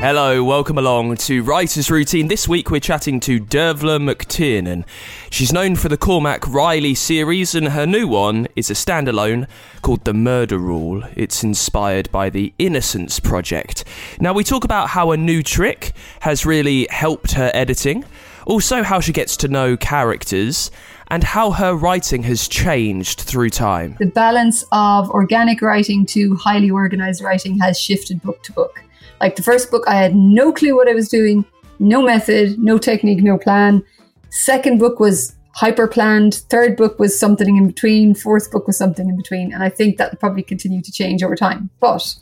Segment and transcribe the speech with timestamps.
[0.00, 2.28] Hello, welcome along to Writer's Routine.
[2.28, 4.84] This week we're chatting to Dervla McTiernan.
[5.28, 9.48] She's known for the Cormac Reilly series, and her new one is a standalone
[9.82, 11.02] called The Murder Rule.
[11.16, 13.82] It's inspired by the Innocence Project.
[14.20, 18.04] Now, we talk about how a new trick has really helped her editing,
[18.46, 20.70] also, how she gets to know characters,
[21.08, 23.96] and how her writing has changed through time.
[23.98, 28.80] The balance of organic writing to highly organized writing has shifted book to book.
[29.20, 31.44] Like the first book, I had no clue what I was doing,
[31.78, 33.84] no method, no technique, no plan.
[34.30, 36.34] Second book was hyper planned.
[36.50, 38.14] Third book was something in between.
[38.14, 39.52] Fourth book was something in between.
[39.52, 41.70] And I think that will probably continue to change over time.
[41.80, 42.14] But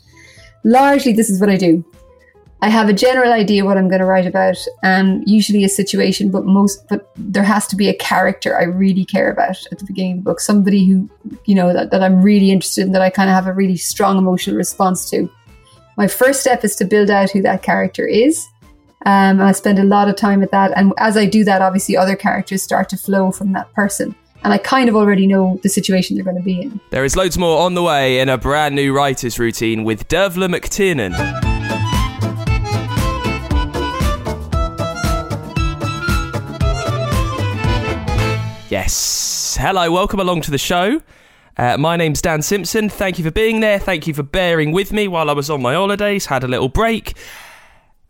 [0.63, 1.85] largely, this is what I do.
[2.59, 6.31] I have a general idea what I'm going to write about, and usually a situation,
[6.31, 9.85] but most, but there has to be a character I really care about at the
[9.85, 10.39] beginning of the book.
[10.39, 11.07] Somebody who,
[11.45, 13.77] you know, that, that I'm really interested in, that I kind of have a really
[13.77, 15.29] strong emotional response to
[15.97, 18.47] my first step is to build out who that character is.
[19.07, 20.71] Um, I spend a lot of time at that.
[20.75, 24.15] And as I do that, obviously other characters start to flow from that person.
[24.43, 26.79] And I kind of already know the situation they're going to be in.
[26.91, 30.47] There is loads more on the way in a brand new writer's routine with Dervla
[30.47, 31.13] McTiernan.
[38.69, 39.57] Yes.
[39.59, 41.01] Hello, welcome along to the show.
[41.57, 42.87] Uh, my name's Dan Simpson.
[42.87, 43.79] Thank you for being there.
[43.79, 46.69] Thank you for bearing with me while I was on my holidays, had a little
[46.69, 47.17] break.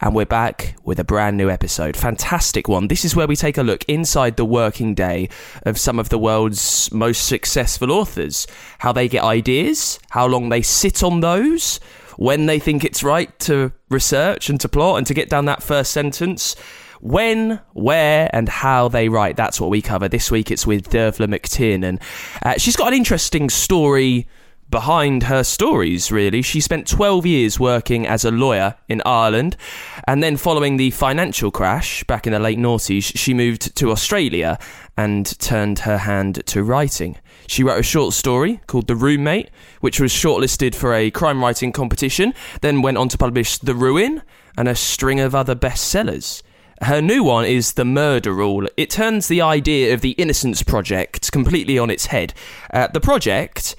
[0.02, 1.96] And we're back with a brand new episode.
[1.96, 2.90] Fantastic one.
[2.90, 5.30] This is where we take a look inside the working day
[5.64, 8.48] of some of the world's most successful authors.
[8.80, 11.80] How they get ideas, how long they sit on those,
[12.18, 15.64] when they think it's right to research and to plot and to get down that
[15.64, 16.58] first sentence
[17.02, 19.36] when, where, and how they write.
[19.36, 20.52] That's what we cover this week.
[20.52, 22.02] It's with Dervla McTiernan.
[22.44, 24.28] Uh, she's got an interesting story
[24.70, 26.42] behind her stories, really.
[26.42, 29.56] She spent 12 years working as a lawyer in Ireland,
[30.08, 34.58] and then following the financial crash back in the late noughties, she moved to Australia
[34.98, 37.18] and turned her hand to writing.
[37.48, 41.72] She wrote a short story called The Roommate, which was shortlisted for a crime writing
[41.72, 44.22] competition, then went on to publish The Ruin
[44.58, 46.42] and a string of other bestsellers.
[46.82, 48.68] Her new one is The Murder Rule.
[48.78, 52.36] It turns the idea of the Innocence Project completely on its head.
[52.72, 53.76] Uh, the project,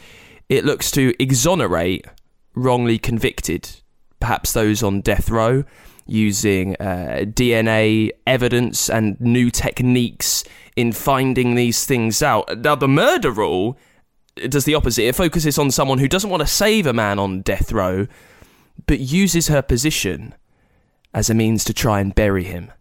[0.48, 2.06] it looks to exonerate
[2.54, 3.70] wrongly convicted,
[4.19, 5.62] perhaps those on death row,
[6.06, 10.42] using uh, DNA evidence and new techniques
[10.75, 12.58] in finding these things out.
[12.58, 13.78] Now, the Murder Rule
[14.48, 15.04] does the opposite.
[15.04, 18.08] It focuses on someone who doesn't want to save a man on death row,
[18.87, 20.34] but uses her position
[21.14, 22.72] as a means to try and bury him.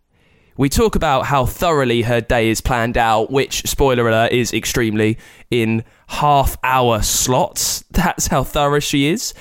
[0.58, 5.20] We talk about how thoroughly her day is planned out, which, spoiler alert, is extremely
[5.52, 7.84] in half hour slots.
[7.92, 9.34] That's how thorough she is.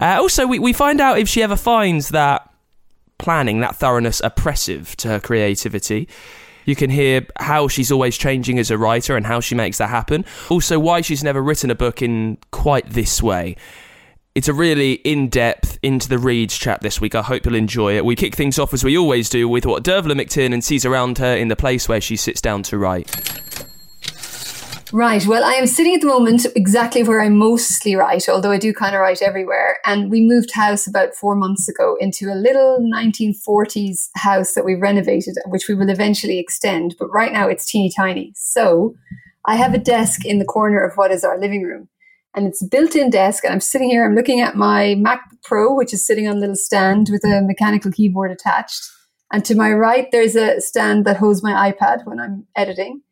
[0.00, 2.48] Uh, also, we, we find out if she ever finds that
[3.18, 6.08] planning, that thoroughness, oppressive to her creativity.
[6.66, 9.88] You can hear how she's always changing as a writer and how she makes that
[9.88, 10.26] happen.
[10.50, 13.56] Also, why she's never written a book in quite this way.
[14.38, 17.16] It's a really in depth, into the reads chat this week.
[17.16, 18.04] I hope you'll enjoy it.
[18.04, 21.34] We kick things off as we always do with what Dervla McTiernan sees around her
[21.34, 23.10] in the place where she sits down to write.
[24.92, 25.26] Right.
[25.26, 28.72] Well, I am sitting at the moment exactly where I mostly write, although I do
[28.72, 29.78] kind of write everywhere.
[29.84, 34.76] And we moved house about four months ago into a little 1940s house that we
[34.76, 36.94] renovated, which we will eventually extend.
[36.96, 38.34] But right now it's teeny tiny.
[38.36, 38.94] So
[39.46, 41.88] I have a desk in the corner of what is our living room.
[42.34, 43.44] And it's built-in desk.
[43.44, 46.40] And I'm sitting here, I'm looking at my Mac Pro, which is sitting on a
[46.40, 48.82] little stand with a mechanical keyboard attached.
[49.32, 53.02] And to my right, there's a stand that holds my iPad when I'm editing.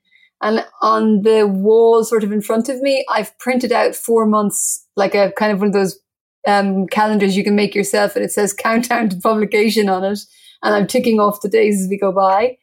[0.42, 4.86] And on the wall, sort of in front of me, I've printed out four months,
[4.96, 5.98] like a kind of one of those
[6.46, 10.20] um, calendars you can make yourself, and it says countdown to publication on it.
[10.62, 12.58] And I'm ticking off the days as we go by.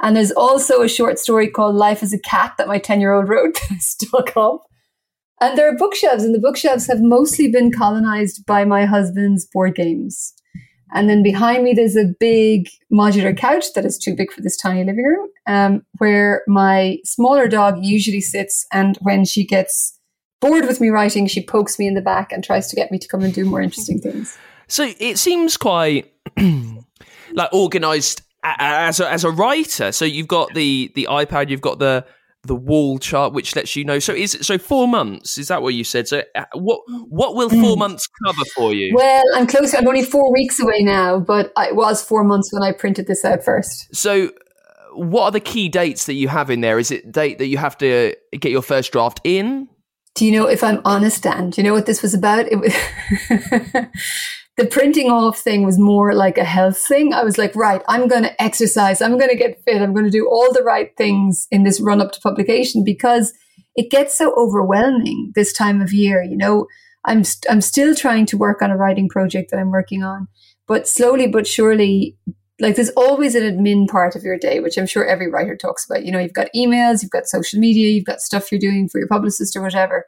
[0.00, 3.12] And there's also a short story called Life as a Cat that my 10 year
[3.12, 4.62] old wrote that I stuck up.
[5.42, 9.74] And there are bookshelves, and the bookshelves have mostly been colonized by my husband's board
[9.74, 10.34] games.
[10.94, 14.56] And then behind me, there's a big modular couch that is too big for this
[14.56, 18.64] tiny living room, um, where my smaller dog usually sits.
[18.72, 19.98] And when she gets
[20.40, 22.98] bored with me writing, she pokes me in the back and tries to get me
[23.00, 24.38] to come and do more interesting things.
[24.68, 26.12] So it seems quite
[27.32, 29.90] like organized as a, as a writer.
[29.90, 32.06] So you've got the the iPad, you've got the
[32.44, 33.98] the wall chart, which lets you know.
[33.98, 35.38] So is so four months?
[35.38, 36.08] Is that what you said?
[36.08, 37.78] So uh, what what will four mm.
[37.78, 38.94] months cover for you?
[38.94, 39.74] Well, I'm close.
[39.74, 43.24] I'm only four weeks away now, but it was four months when I printed this
[43.24, 43.94] out first.
[43.94, 44.26] So.
[44.26, 44.30] Uh,
[44.94, 46.78] what are the key dates that you have in there?
[46.78, 49.66] Is it date that you have to get your first draft in?
[50.14, 51.48] Do you know if I'm honest, Dan?
[51.48, 52.46] Do you know what this was about?
[52.46, 52.74] It was
[54.56, 57.14] the printing off thing was more like a health thing.
[57.14, 59.00] I was like, right, I'm going to exercise.
[59.00, 59.80] I'm going to get fit.
[59.80, 63.32] I'm going to do all the right things in this run up to publication because
[63.76, 66.22] it gets so overwhelming this time of year.
[66.22, 66.66] You know,
[67.06, 70.28] I'm, st- I'm still trying to work on a writing project that I'm working on,
[70.68, 72.18] but slowly but surely,
[72.60, 75.86] like there's always an admin part of your day, which I'm sure every writer talks
[75.86, 76.04] about.
[76.04, 78.98] You know, you've got emails, you've got social media, you've got stuff you're doing for
[78.98, 80.04] your publicist or whatever.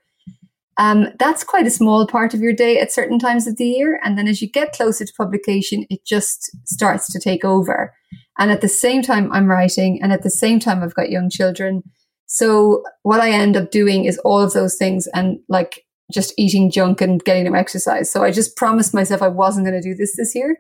[0.78, 4.00] Um, that's quite a small part of your day at certain times of the year.
[4.02, 7.92] And then as you get closer to publication, it just starts to take over.
[8.38, 11.30] And at the same time, I'm writing, and at the same time, I've got young
[11.30, 11.82] children.
[12.26, 16.70] So what I end up doing is all of those things and like just eating
[16.70, 18.10] junk and getting no exercise.
[18.10, 20.56] So I just promised myself I wasn't going to do this this year.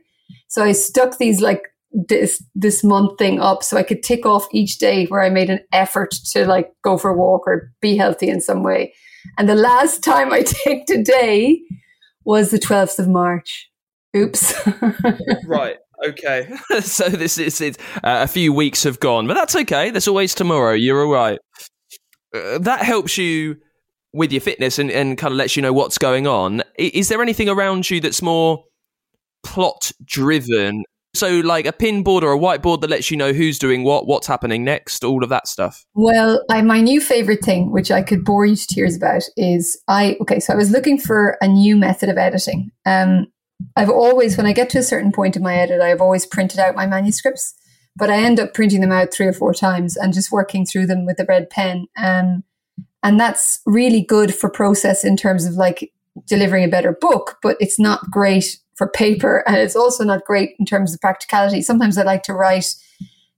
[0.48, 1.62] So I stuck these like
[2.08, 5.50] this this month thing up so I could tick off each day where I made
[5.50, 8.94] an effort to like go for a walk or be healthy in some way.
[9.38, 11.60] And the last time I ticked a day
[12.24, 13.70] was the 12th of March.
[14.16, 14.54] Oops.
[15.46, 15.76] right.
[16.04, 16.48] Okay.
[16.80, 17.78] so this is it.
[17.96, 19.90] Uh, a few weeks have gone, but that's okay.
[19.90, 20.72] There's always tomorrow.
[20.72, 21.38] You're all right.
[22.34, 23.56] Uh, that helps you
[24.12, 26.62] with your fitness and, and kind of lets you know what's going on.
[26.78, 28.64] Is there anything around you that's more
[29.42, 33.58] plot driven so, like a pin board or a whiteboard that lets you know who's
[33.58, 35.84] doing what, what's happening next, all of that stuff.
[35.94, 39.80] Well, I, my new favorite thing, which I could bore you to tears about, is
[39.88, 40.40] I okay.
[40.40, 42.70] So I was looking for a new method of editing.
[42.84, 43.28] Um,
[43.76, 46.58] I've always, when I get to a certain point in my edit, I've always printed
[46.58, 47.54] out my manuscripts,
[47.96, 50.86] but I end up printing them out three or four times and just working through
[50.86, 51.86] them with a red pen.
[51.96, 52.42] Um,
[53.02, 55.92] and that's really good for process in terms of like
[56.26, 60.50] delivering a better book, but it's not great for paper and it's also not great
[60.58, 61.62] in terms of practicality.
[61.62, 62.74] Sometimes I like to write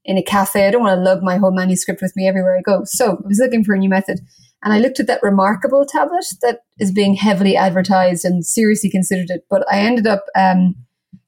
[0.05, 0.67] in a cafe.
[0.67, 2.83] I don't want to lug my whole manuscript with me everywhere I go.
[2.85, 4.19] So I was looking for a new method
[4.63, 9.29] and I looked at that reMarkable tablet that is being heavily advertised and seriously considered
[9.29, 9.45] it.
[9.49, 10.75] But I ended up um,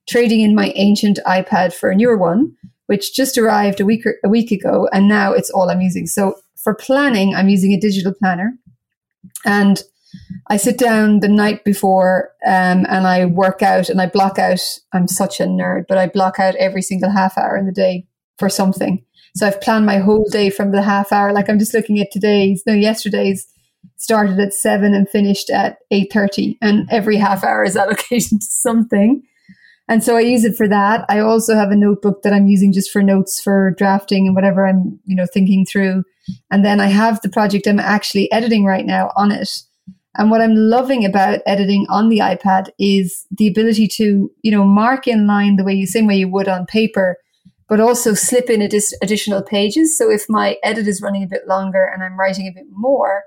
[0.10, 2.54] trading in my ancient iPad for a newer one,
[2.88, 6.08] which just arrived a week or, a week ago, and now it's all I'm using.
[6.08, 8.54] So for planning, I'm using a digital planner,
[9.46, 9.84] and
[10.48, 14.62] I sit down the night before um, and I work out and I block out.
[14.94, 18.08] I'm such a nerd, but I block out every single half hour in the day
[18.38, 19.04] for something.
[19.36, 21.32] So I've planned my whole day from the half hour.
[21.34, 23.48] Like I'm just looking at today's, no, yesterday's
[23.98, 28.48] started at seven and finished at eight thirty, and every half hour is allocated to
[28.48, 29.24] something.
[29.88, 31.04] And so I use it for that.
[31.10, 34.68] I also have a notebook that I'm using just for notes for drafting and whatever
[34.68, 36.04] I'm, you know, thinking through.
[36.52, 39.50] And then I have the project I'm actually editing right now on it.
[40.20, 44.66] And what I'm loving about editing on the iPad is the ability to, you know,
[44.66, 47.16] mark in line the way you same way you would on paper,
[47.70, 49.98] but also slip in addi- additional pages.
[49.98, 53.24] So if my edit is running a bit longer and I'm writing a bit more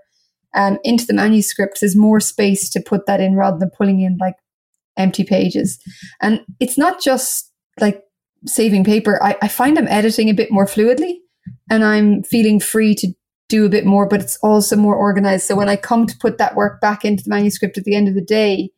[0.54, 4.18] um, into the manuscript, there's more space to put that in rather than pulling in
[4.20, 4.36] like
[4.98, 5.78] empty pages.
[6.20, 8.02] And it's not just like
[8.46, 9.18] saving paper.
[9.22, 11.14] I, I find I'm editing a bit more fluidly
[11.70, 13.14] and I'm feeling free to
[13.52, 15.46] do a bit more, but it's also more organized.
[15.46, 18.08] So when I come to put that work back into the manuscript at the end
[18.08, 18.70] of the day,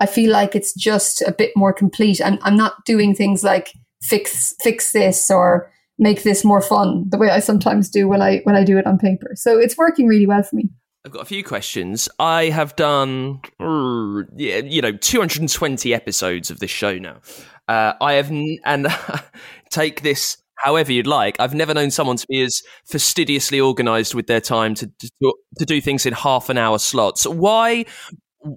[0.00, 2.20] I feel like it's just a bit more complete.
[2.20, 7.18] I'm, I'm not doing things like fix fix this or make this more fun the
[7.18, 9.30] way I sometimes do when I when I do it on paper.
[9.36, 10.70] So it's working really well for me.
[11.04, 12.08] I've got a few questions.
[12.18, 17.20] I have done, you know, 220 episodes of this show now.
[17.68, 18.88] Uh, I have, n- and
[19.70, 21.36] take this however you'd like.
[21.38, 25.64] I've never known someone to be as fastidiously organised with their time to, to to
[25.64, 27.26] do things in half an hour slots.
[27.26, 27.86] Why?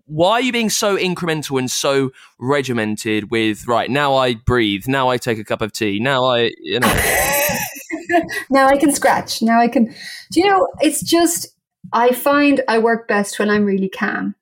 [0.05, 5.09] Why are you being so incremental and so regimented with right now I breathe, now
[5.09, 6.87] I take a cup of tea, now I you know
[8.49, 9.41] now I can scratch.
[9.41, 9.85] Now I can
[10.31, 11.55] Do you know, it's just
[11.91, 14.35] I find I work best when I'm really calm.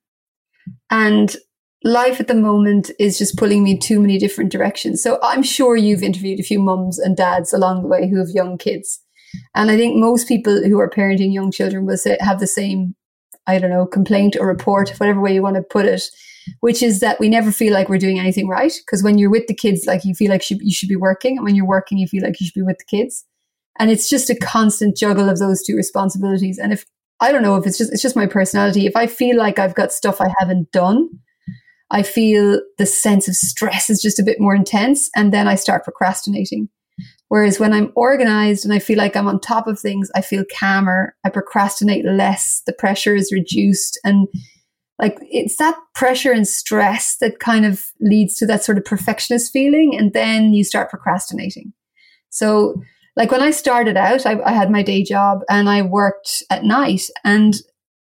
[0.90, 1.34] And
[1.84, 5.02] life at the moment is just pulling me too many different directions.
[5.02, 8.30] So I'm sure you've interviewed a few mums and dads along the way who have
[8.30, 9.00] young kids.
[9.54, 12.94] And I think most people who are parenting young children will say, have the same,
[13.46, 16.02] I don't know, complaint or report, whatever way you want to put it,
[16.60, 18.72] which is that we never feel like we're doing anything right.
[18.84, 21.36] Because when you're with the kids, like you feel like you should be working.
[21.36, 23.24] And when you're working, you feel like you should be with the kids.
[23.78, 26.58] And it's just a constant juggle of those two responsibilities.
[26.58, 26.84] And if,
[27.20, 28.86] I don't know if it's just, it's just my personality.
[28.86, 31.08] If I feel like I've got stuff I haven't done,
[31.90, 35.54] I feel the sense of stress is just a bit more intense and then I
[35.54, 36.68] start procrastinating.
[37.28, 40.44] Whereas when I'm organized and I feel like I'm on top of things, I feel
[40.58, 41.14] calmer.
[41.24, 42.62] I procrastinate less.
[42.66, 43.98] The pressure is reduced.
[44.02, 44.28] And
[44.98, 49.52] like it's that pressure and stress that kind of leads to that sort of perfectionist
[49.52, 49.94] feeling.
[49.96, 51.72] And then you start procrastinating.
[52.30, 52.82] So
[53.14, 56.64] like when I started out, I, I had my day job and I worked at
[56.64, 57.54] night and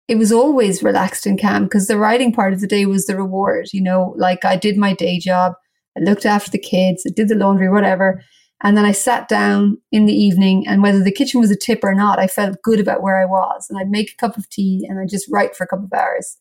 [0.09, 3.17] it was always relaxed and calm because the writing part of the day was the
[3.17, 3.69] reward.
[3.73, 5.53] You know, like I did my day job,
[5.97, 8.23] I looked after the kids, I did the laundry, whatever.
[8.63, 11.85] And then I sat down in the evening, and whether the kitchen was a tip
[11.85, 13.67] or not, I felt good about where I was.
[13.71, 15.93] And I'd make a cup of tea and I'd just write for a couple of
[15.93, 16.39] hours.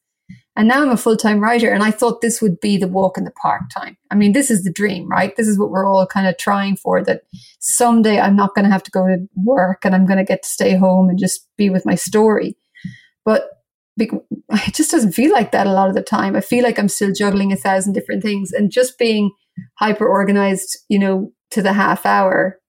[0.56, 3.18] And now I'm a full time writer, and I thought this would be the walk
[3.18, 3.98] in the park time.
[4.10, 5.36] I mean, this is the dream, right?
[5.36, 7.22] This is what we're all kind of trying for that
[7.60, 10.42] someday I'm not going to have to go to work and I'm going to get
[10.42, 12.58] to stay home and just be with my story.
[13.24, 13.57] But
[13.98, 16.36] it just doesn't feel like that a lot of the time.
[16.36, 19.32] I feel like I'm still juggling a thousand different things and just being
[19.76, 22.60] hyper organized, you know, to the half hour.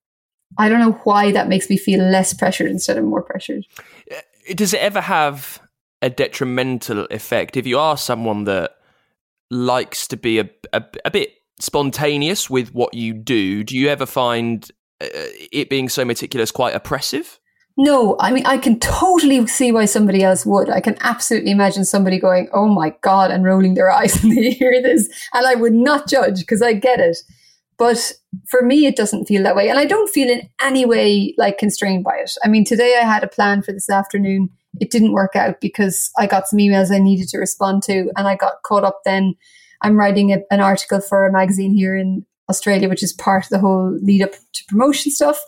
[0.56, 3.64] I don't know why that makes me feel less pressured instead of more pressured.
[4.54, 5.60] Does it ever have
[6.00, 8.72] a detrimental effect if you are someone that
[9.50, 13.62] likes to be a, a, a bit spontaneous with what you do?
[13.62, 14.68] Do you ever find
[15.00, 15.06] uh,
[15.52, 17.38] it being so meticulous quite oppressive?
[17.80, 20.68] No, I mean, I can totally see why somebody else would.
[20.68, 24.50] I can absolutely imagine somebody going, oh my God, and rolling their eyes when they
[24.50, 25.08] hear this.
[25.32, 27.18] And I would not judge because I get it.
[27.78, 28.14] But
[28.50, 29.68] for me, it doesn't feel that way.
[29.70, 32.32] And I don't feel in any way like constrained by it.
[32.44, 34.50] I mean, today I had a plan for this afternoon.
[34.80, 38.10] It didn't work out because I got some emails I needed to respond to.
[38.16, 39.36] And I got caught up then.
[39.82, 43.50] I'm writing a, an article for a magazine here in Australia, which is part of
[43.50, 45.38] the whole lead up to promotion stuff.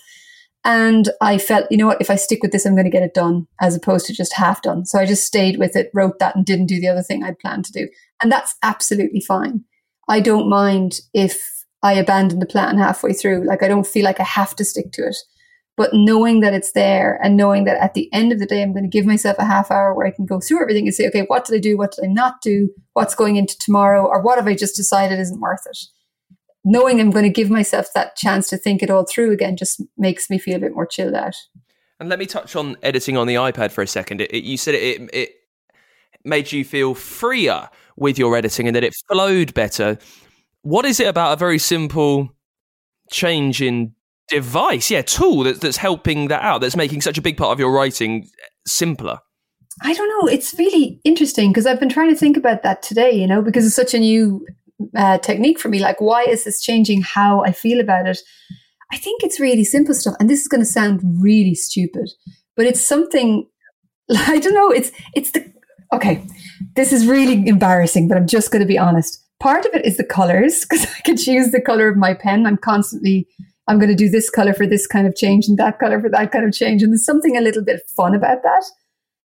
[0.64, 3.02] And I felt, you know what, if I stick with this, I'm going to get
[3.02, 4.85] it done as opposed to just half done.
[4.85, 7.38] So I just stayed with it, wrote that, and didn't do the other thing I'd
[7.38, 7.88] planned to do.
[8.23, 9.64] And that's absolutely fine.
[10.09, 11.40] I don't mind if
[11.83, 13.47] I abandon the plan halfway through.
[13.47, 15.17] Like I don't feel like I have to stick to it.
[15.76, 18.75] But knowing that it's there and knowing that at the end of the day, I'm
[18.75, 21.07] going to give myself a half hour where I can go through everything and say,
[21.09, 21.79] okay, what did I do?
[21.79, 22.69] What did I not do?
[22.93, 24.05] What's going into tomorrow?
[24.05, 25.79] Or what have I just decided isn't worth it?
[26.64, 29.83] Knowing I'm going to give myself that chance to think it all through again just
[29.97, 31.37] makes me feel a bit more chilled out.
[31.99, 34.21] And let me touch on editing on the iPad for a second.
[34.21, 35.31] It, it, you said it, it, it
[36.25, 39.99] made you feel freer with your editing and that it flowed better.
[40.62, 42.35] What is it about a very simple
[43.11, 43.95] change in
[44.29, 47.59] device, yeah, tool that's, that's helping that out, that's making such a big part of
[47.59, 48.29] your writing
[48.67, 49.19] simpler?
[49.83, 50.31] I don't know.
[50.31, 53.64] It's really interesting because I've been trying to think about that today, you know, because
[53.64, 54.47] it's such a new
[54.96, 55.80] uh, technique for me.
[55.80, 58.18] Like, why is this changing how I feel about it?
[58.92, 60.14] I think it's really simple stuff.
[60.18, 62.10] And this is going to sound really stupid,
[62.56, 63.49] but it's something,
[64.10, 65.52] I don't know, it's, it's the,
[65.92, 66.25] okay,
[66.76, 69.25] this is really embarrassing, but I'm just going to be honest.
[69.38, 72.46] Part of it is the colors because I can choose the color of my pen.
[72.46, 73.28] I'm constantly,
[73.68, 76.10] I'm going to do this color for this kind of change and that color for
[76.10, 76.82] that kind of change.
[76.82, 78.64] And there's something a little bit fun about that.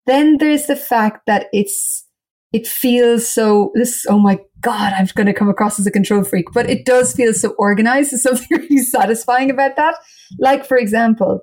[0.05, 2.05] Then there's the fact that it's,
[2.51, 6.23] it feels so this oh my god i'm going to come across as a control
[6.23, 8.11] freak but it does feel so organized.
[8.11, 9.95] There's something really satisfying about that.
[10.39, 11.41] Like for example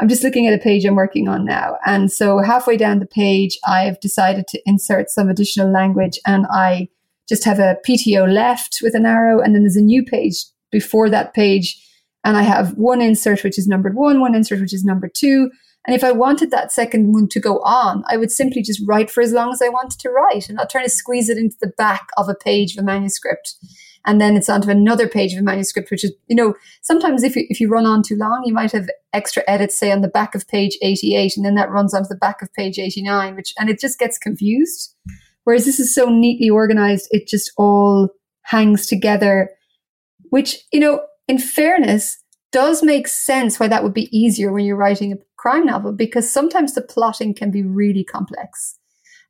[0.00, 3.06] i'm just looking at a page i'm working on now and so halfway down the
[3.06, 6.88] page i've decided to insert some additional language and i
[7.28, 11.10] just have a pto left with an arrow and then there's a new page before
[11.10, 11.78] that page
[12.24, 15.50] and i have one insert which is numbered one one insert which is number two
[15.86, 19.10] and if I wanted that second one to go on, I would simply just write
[19.10, 21.56] for as long as I wanted to write and not trying to squeeze it into
[21.60, 23.54] the back of a page of a manuscript.
[24.06, 27.36] And then it's onto another page of a manuscript, which is, you know, sometimes if
[27.36, 30.08] you, if you run on too long, you might have extra edits, say on the
[30.08, 33.54] back of page 88, and then that runs onto the back of page 89, which,
[33.58, 34.94] and it just gets confused.
[35.44, 38.10] Whereas this is so neatly organized, it just all
[38.42, 39.50] hangs together,
[40.30, 42.18] which, you know, in fairness,
[42.52, 46.30] does make sense why that would be easier when you're writing a crime novel because
[46.30, 48.78] sometimes the plotting can be really complex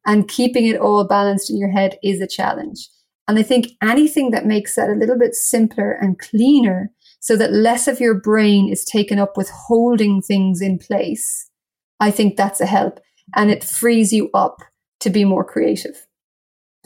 [0.04, 2.88] and keeping it all balanced in your head is a challenge.
[3.28, 6.90] And I think anything that makes that a little bit simpler and cleaner
[7.20, 11.48] so that less of your brain is taken up with holding things in place,
[12.00, 12.98] I think that's a help.
[13.36, 14.58] And it frees you up
[15.00, 16.06] to be more creative.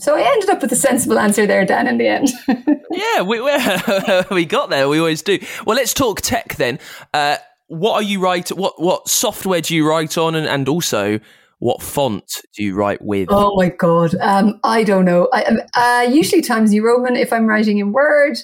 [0.01, 2.29] So I ended up with a sensible answer there, Dan, in the end.
[2.91, 3.41] yeah, we,
[4.35, 4.89] we got there.
[4.89, 5.39] We always do.
[5.65, 6.79] Well, let's talk tech then.
[7.15, 7.37] Uh,
[7.79, 8.51] what are you write?
[8.51, 11.21] What what software do you write on, and, and also
[11.59, 13.29] what font do you write with?
[13.31, 15.29] Oh my god, um, I don't know.
[15.33, 18.37] I, um, uh, usually Times New Roman if I'm writing in Word.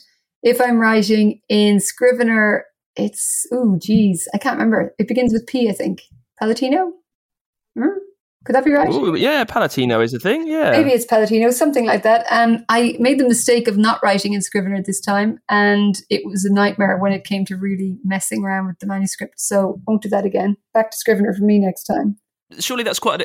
[0.43, 2.65] If I'm writing in Scrivener,
[2.97, 4.95] it's oh geez, I can't remember.
[4.99, 6.03] It begins with P, I think.
[6.41, 6.93] Palatino.
[7.79, 7.99] Hmm?
[8.45, 8.91] Could that be right?
[8.91, 10.47] Ooh, yeah, Palatino is a thing.
[10.47, 12.25] Yeah, maybe it's Palatino, something like that.
[12.31, 16.47] And I made the mistake of not writing in Scrivener this time, and it was
[16.47, 19.39] a nightmare when it came to really messing around with the manuscript.
[19.39, 20.57] So won't do that again.
[20.73, 22.17] Back to Scrivener for me next time.
[22.59, 23.21] Surely that's quite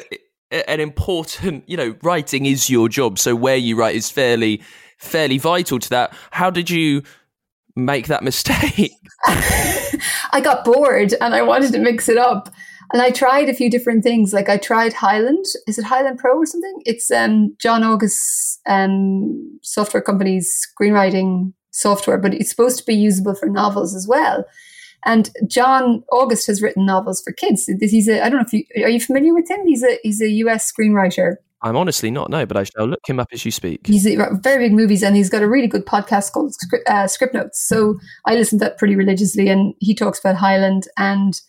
[0.51, 3.17] a, an important, you know, writing is your job.
[3.17, 4.61] So where you write is fairly
[4.97, 6.13] fairly vital to that.
[6.31, 7.03] How did you
[7.75, 8.91] make that mistake?
[9.25, 12.53] I got bored and I wanted to mix it up.
[12.93, 14.33] And I tried a few different things.
[14.33, 15.45] Like I tried Highland.
[15.67, 16.81] Is it Highland Pro or something?
[16.85, 23.35] It's um, John August's um, software company's screenwriting software, but it's supposed to be usable
[23.35, 24.45] for novels as well.
[25.05, 27.69] And John August has written novels for kids.
[27.79, 29.65] He's a I don't know if you are you familiar with him.
[29.65, 31.35] He's a he's a US screenwriter.
[31.61, 33.87] I'm honestly not no, but I shall look him up as you speak.
[33.87, 36.53] He's a, very big movies, and he's got a really good podcast called
[36.87, 37.55] uh, Scriptnotes.
[37.55, 41.39] So I listen to that pretty religiously, and he talks about Highland and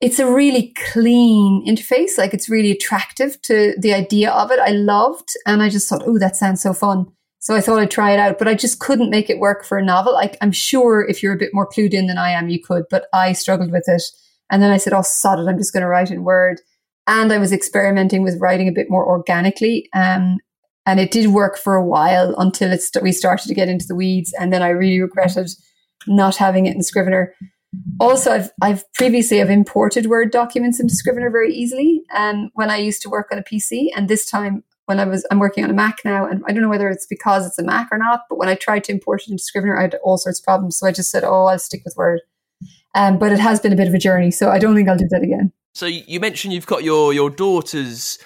[0.00, 2.18] it's a really clean interface.
[2.18, 4.58] Like it's really attractive to the idea of it.
[4.58, 7.06] I loved, and I just thought, oh, that sounds so fun.
[7.38, 9.76] So I thought I'd try it out, but I just couldn't make it work for
[9.76, 10.14] a novel.
[10.14, 12.84] Like I'm sure if you're a bit more clued in than I am, you could,
[12.90, 14.02] but I struggled with it.
[14.50, 16.60] And then I said, oh, sod it, I'm just going to write in Word.
[17.06, 19.88] And I was experimenting with writing a bit more organically.
[19.94, 20.38] Um,
[20.86, 23.86] and it did work for a while until it st- we started to get into
[23.86, 24.32] the weeds.
[24.38, 25.50] And then I really regretted
[26.06, 27.34] not having it in Scrivener
[28.00, 32.78] also I've I've previously I've imported Word documents into Scrivener very easily um, when I
[32.78, 35.70] used to work on a PC and this time when I was I'm working on
[35.70, 38.22] a Mac now and I don't know whether it's because it's a Mac or not
[38.28, 40.78] but when I tried to import it into Scrivener I had all sorts of problems
[40.78, 42.20] so I just said oh I'll stick with Word.
[42.96, 44.96] Um, but it has been a bit of a journey so I don't think I'll
[44.96, 45.52] do that again.
[45.74, 48.18] So you mentioned you've got your your daughter's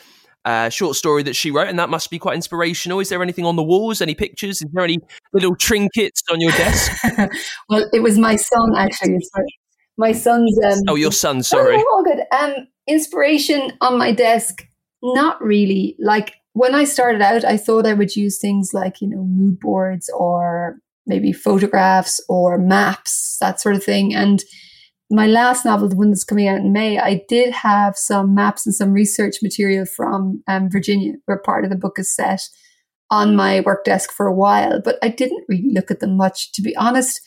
[0.44, 3.00] uh, short story that she wrote, and that must be quite inspirational.
[3.00, 4.00] Is there anything on the walls?
[4.00, 4.62] Any pictures?
[4.62, 4.98] Is there any
[5.32, 6.92] little trinkets on your desk?
[7.68, 9.18] well, it was my son actually.
[9.96, 10.56] My son's.
[10.64, 11.42] Um, oh, your son.
[11.42, 11.76] Sorry.
[11.76, 12.22] Oh, all good.
[12.32, 14.66] Um, inspiration on my desk.
[15.02, 15.96] Not really.
[15.98, 19.60] Like when I started out, I thought I would use things like you know mood
[19.60, 24.42] boards or maybe photographs or maps, that sort of thing, and
[25.10, 28.66] my last novel, the one that's coming out in May, I did have some maps
[28.66, 32.42] and some research material from um, Virginia, where part of the book is set
[33.10, 36.52] on my work desk for a while, but I didn't really look at them much.
[36.52, 37.20] To be honest,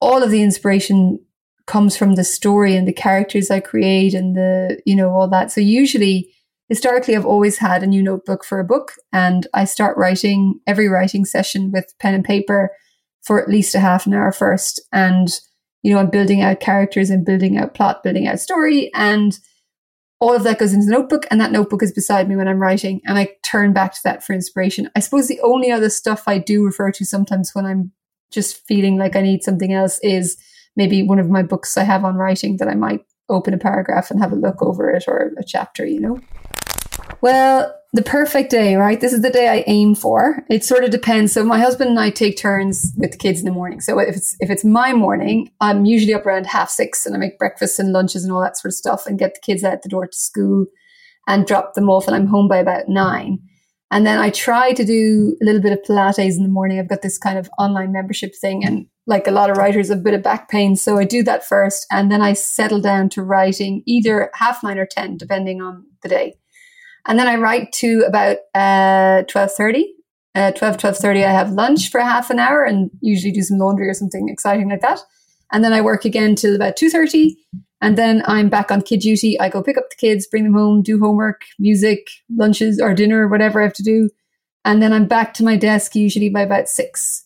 [0.00, 1.18] all of the inspiration
[1.66, 5.50] comes from the story and the characters I create and the, you know, all that.
[5.50, 6.30] So usually,
[6.68, 10.86] historically, I've always had a new notebook for a book and I start writing every
[10.88, 12.70] writing session with pen and paper
[13.24, 14.80] for at least a half an hour first.
[14.92, 15.28] And
[15.82, 18.90] you know, I'm building out characters and building out plot, building out story.
[18.94, 19.38] And
[20.18, 21.26] all of that goes into the notebook.
[21.30, 23.00] And that notebook is beside me when I'm writing.
[23.06, 24.90] And I turn back to that for inspiration.
[24.96, 27.92] I suppose the only other stuff I do refer to sometimes when I'm
[28.30, 30.36] just feeling like I need something else is
[30.74, 34.10] maybe one of my books I have on writing that I might open a paragraph
[34.10, 36.20] and have a look over it or a chapter, you know?
[37.20, 39.00] Well, the perfect day, right?
[39.00, 40.44] This is the day I aim for.
[40.50, 41.32] It sort of depends.
[41.32, 43.80] So my husband and I take turns with the kids in the morning.
[43.80, 47.18] So if it's if it's my morning, I'm usually up around half six and I
[47.18, 49.82] make breakfast and lunches and all that sort of stuff and get the kids out
[49.82, 50.66] the door to school
[51.26, 53.38] and drop them off and I'm home by about nine.
[53.90, 56.78] And then I try to do a little bit of Pilates in the morning.
[56.78, 59.96] I've got this kind of online membership thing and like a lot of writers, a
[59.96, 60.76] bit of back pain.
[60.76, 64.78] So I do that first and then I settle down to writing either half nine
[64.78, 66.34] or 10, depending on the day.
[67.06, 69.84] And then I write to about uh, 12.30.
[70.34, 73.88] Uh, 12, 12.30, I have lunch for half an hour and usually do some laundry
[73.88, 75.00] or something exciting like that.
[75.50, 77.30] And then I work again till about 2.30.
[77.80, 79.38] And then I'm back on kid duty.
[79.40, 83.26] I go pick up the kids, bring them home, do homework, music, lunches or dinner,
[83.26, 84.10] or whatever I have to do.
[84.64, 87.24] And then I'm back to my desk usually by about six.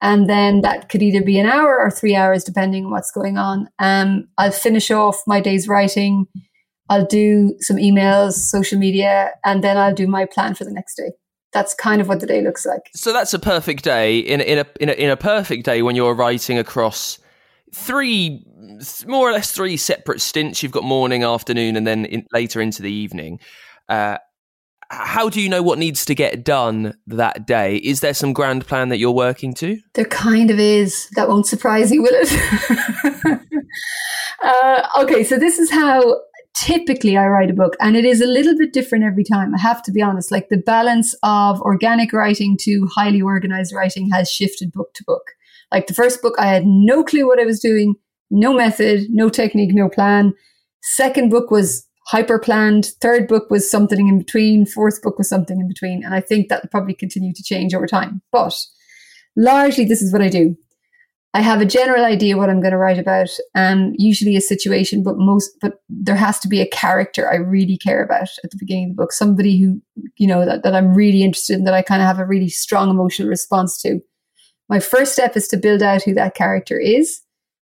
[0.00, 3.38] And then that could either be an hour or three hours, depending on what's going
[3.38, 3.68] on.
[3.78, 6.26] Um, I'll finish off my day's writing
[6.92, 10.96] I'll do some emails, social media, and then I'll do my plan for the next
[10.96, 11.12] day.
[11.52, 12.90] That's kind of what the day looks like.
[12.94, 14.18] So that's a perfect day.
[14.18, 17.18] In in a in a, in a perfect day when you're writing across
[17.74, 18.44] three,
[19.06, 20.62] more or less three separate stints.
[20.62, 23.40] You've got morning, afternoon, and then in, later into the evening.
[23.88, 24.18] Uh,
[24.90, 27.76] how do you know what needs to get done that day?
[27.76, 29.78] Is there some grand plan that you're working to?
[29.94, 31.08] There kind of is.
[31.16, 33.40] That won't surprise you, will it?
[34.42, 36.20] uh, okay, so this is how
[36.54, 39.54] typically I write a book, and it is a little bit different every time.
[39.54, 40.30] I have to be honest.
[40.30, 45.22] Like the balance of organic writing to highly organized writing has shifted book to book.
[45.70, 47.94] Like the first book, I had no clue what I was doing,
[48.30, 50.34] no method, no technique, no plan.
[50.82, 52.86] Second book was hyper planned.
[53.00, 54.66] Third book was something in between.
[54.66, 56.04] Fourth book was something in between.
[56.04, 58.20] And I think that will probably continue to change over time.
[58.32, 58.58] But
[59.36, 60.56] largely, this is what I do.
[61.34, 65.02] I have a general idea what I'm going to write about, and usually a situation,
[65.02, 68.58] but most, but there has to be a character I really care about at the
[68.58, 69.12] beginning of the book.
[69.12, 69.80] Somebody who,
[70.18, 72.50] you know, that, that I'm really interested in, that I kind of have a really
[72.50, 74.00] strong emotional response to.
[74.68, 77.20] My first step is to build out who that character is.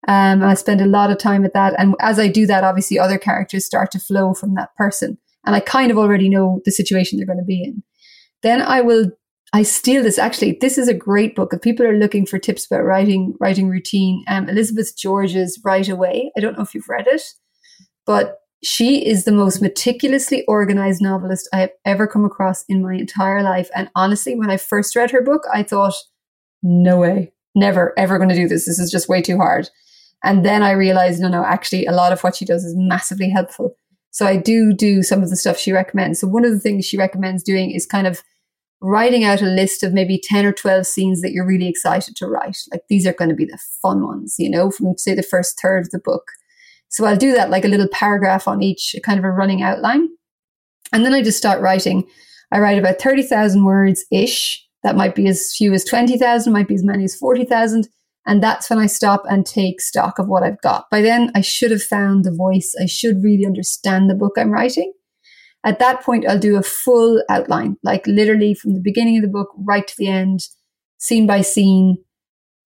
[0.09, 1.75] Um, I spend a lot of time at that.
[1.79, 5.19] And as I do that, obviously other characters start to flow from that person.
[5.47, 7.83] And I kind of already know the situation they're going to be in.
[8.43, 9.11] Then I will
[9.55, 10.19] I steal this.
[10.19, 11.53] Actually, this is a great book.
[11.53, 16.33] If people are looking for tips about writing, writing routine, um, Elizabeth George's Write Away.
[16.37, 17.23] I don't know if you've read it,
[18.07, 22.95] but she is the most meticulously organized novelist I have ever come across in my
[22.95, 23.69] entire life.
[23.75, 25.95] And honestly, when I first read her book, I thought,
[26.63, 28.65] no way, never, ever going to do this.
[28.65, 29.69] This is just way too hard.
[30.25, 33.29] And then I realized, no, no, actually, a lot of what she does is massively
[33.29, 33.75] helpful.
[34.13, 36.21] So I do do some of the stuff she recommends.
[36.21, 38.23] So one of the things she recommends doing is kind of
[38.83, 42.27] writing out a list of maybe 10 or 12 scenes that you're really excited to
[42.27, 42.59] write.
[42.71, 45.59] Like these are going to be the fun ones, you know, from say the first
[45.61, 46.25] third of the book.
[46.89, 50.09] So I'll do that like a little paragraph on each, kind of a running outline.
[50.93, 52.07] And then I just start writing.
[52.51, 54.63] I write about 30,000 words ish.
[54.83, 57.89] That might be as few as 20,000, might be as many as 40,000.
[58.27, 60.91] And that's when I stop and take stock of what I've got.
[60.91, 62.75] By then, I should have found the voice.
[62.81, 64.93] I should really understand the book I'm writing.
[65.65, 69.29] At that point, I'll do a full outline, like literally from the beginning of the
[69.29, 70.41] book right to the end,
[70.99, 71.99] scene by scene.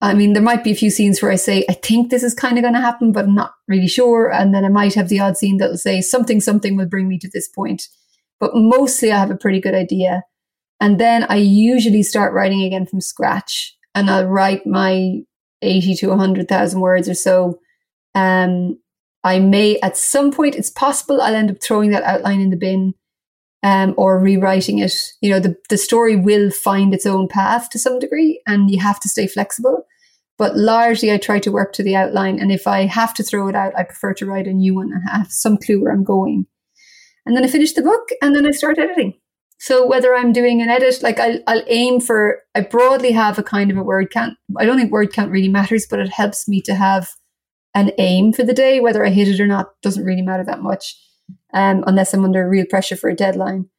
[0.01, 2.33] I mean, there might be a few scenes where I say, I think this is
[2.33, 4.31] kind of going to happen, but I'm not really sure.
[4.31, 7.17] And then I might have the odd scene that'll say something, something will bring me
[7.19, 7.83] to this point.
[8.39, 10.23] But mostly I have a pretty good idea.
[10.79, 15.21] And then I usually start writing again from scratch and I'll write my
[15.63, 17.59] 80 to 100,000 words or so.
[18.13, 18.77] Um,
[19.27, 22.57] I may, at some point, it's possible I'll end up throwing that outline in the
[22.57, 22.93] bin
[23.61, 24.93] um, or rewriting it.
[25.21, 28.79] You know, the, the story will find its own path to some degree, and you
[28.79, 29.85] have to stay flexible.
[30.37, 32.39] But largely, I try to work to the outline.
[32.39, 34.91] And if I have to throw it out, I prefer to write a new one
[34.93, 36.45] and have some clue where I'm going.
[37.25, 39.15] And then I finish the book and then I start editing.
[39.59, 43.43] So whether I'm doing an edit, like I'll, I'll aim for, I broadly have a
[43.43, 44.37] kind of a word count.
[44.55, 47.09] I don't think word count really matters, but it helps me to have
[47.77, 48.79] an aim for the day.
[48.79, 50.95] Whether I hit it or not doesn't really matter that much,
[51.53, 53.69] um, unless I'm under real pressure for a deadline.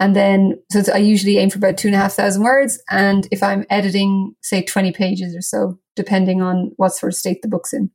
[0.00, 2.82] And then, so I usually aim for about two and a half thousand words.
[2.90, 7.42] And if I'm editing, say, 20 pages or so, depending on what sort of state
[7.42, 7.90] the book's in.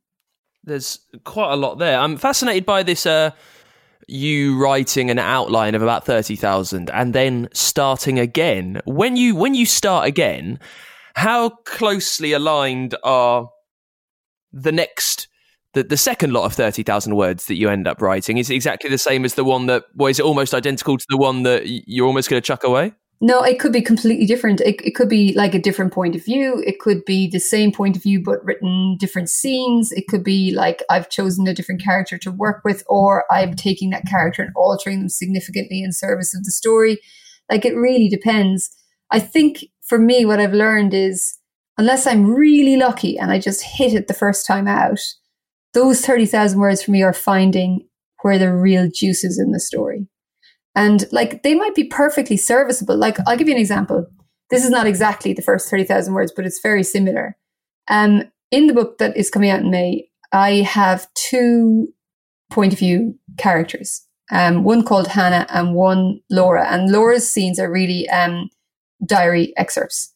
[0.63, 1.99] There's quite a lot there.
[1.99, 3.05] I'm fascinated by this.
[3.05, 3.31] Uh,
[4.07, 8.81] you writing an outline of about 30,000 and then starting again.
[8.85, 10.59] When you when you start again,
[11.15, 13.49] how closely aligned are
[14.51, 15.27] the next
[15.73, 18.97] the, the second lot of 30,000 words that you end up writing is exactly the
[18.97, 22.07] same as the one that, well, is it almost identical to the one that you're
[22.07, 22.93] almost going to chuck away?
[23.21, 24.61] No, it could be completely different.
[24.61, 26.63] It, it could be like a different point of view.
[26.65, 29.91] It could be the same point of view, but written different scenes.
[29.91, 33.89] It could be like I've chosen a different character to work with, or I'm taking
[33.89, 36.99] that character and altering them significantly in service of the story.
[37.49, 38.69] Like it really depends.
[39.11, 41.37] I think for me, what I've learned is
[41.77, 44.99] unless I'm really lucky and I just hit it the first time out,
[45.73, 47.87] those 30,000 words for me are finding
[48.21, 50.07] where the real juice is in the story.
[50.75, 52.97] And like they might be perfectly serviceable.
[52.97, 54.05] Like I'll give you an example.
[54.49, 57.37] This is not exactly the first 30,000 words, but it's very similar.
[57.87, 61.87] Um, in the book that is coming out in May, I have two
[62.49, 64.05] point of view characters.
[64.31, 66.67] Um, one called Hannah and one Laura.
[66.67, 68.49] And Laura's scenes are really um,
[69.05, 70.13] diary excerpts.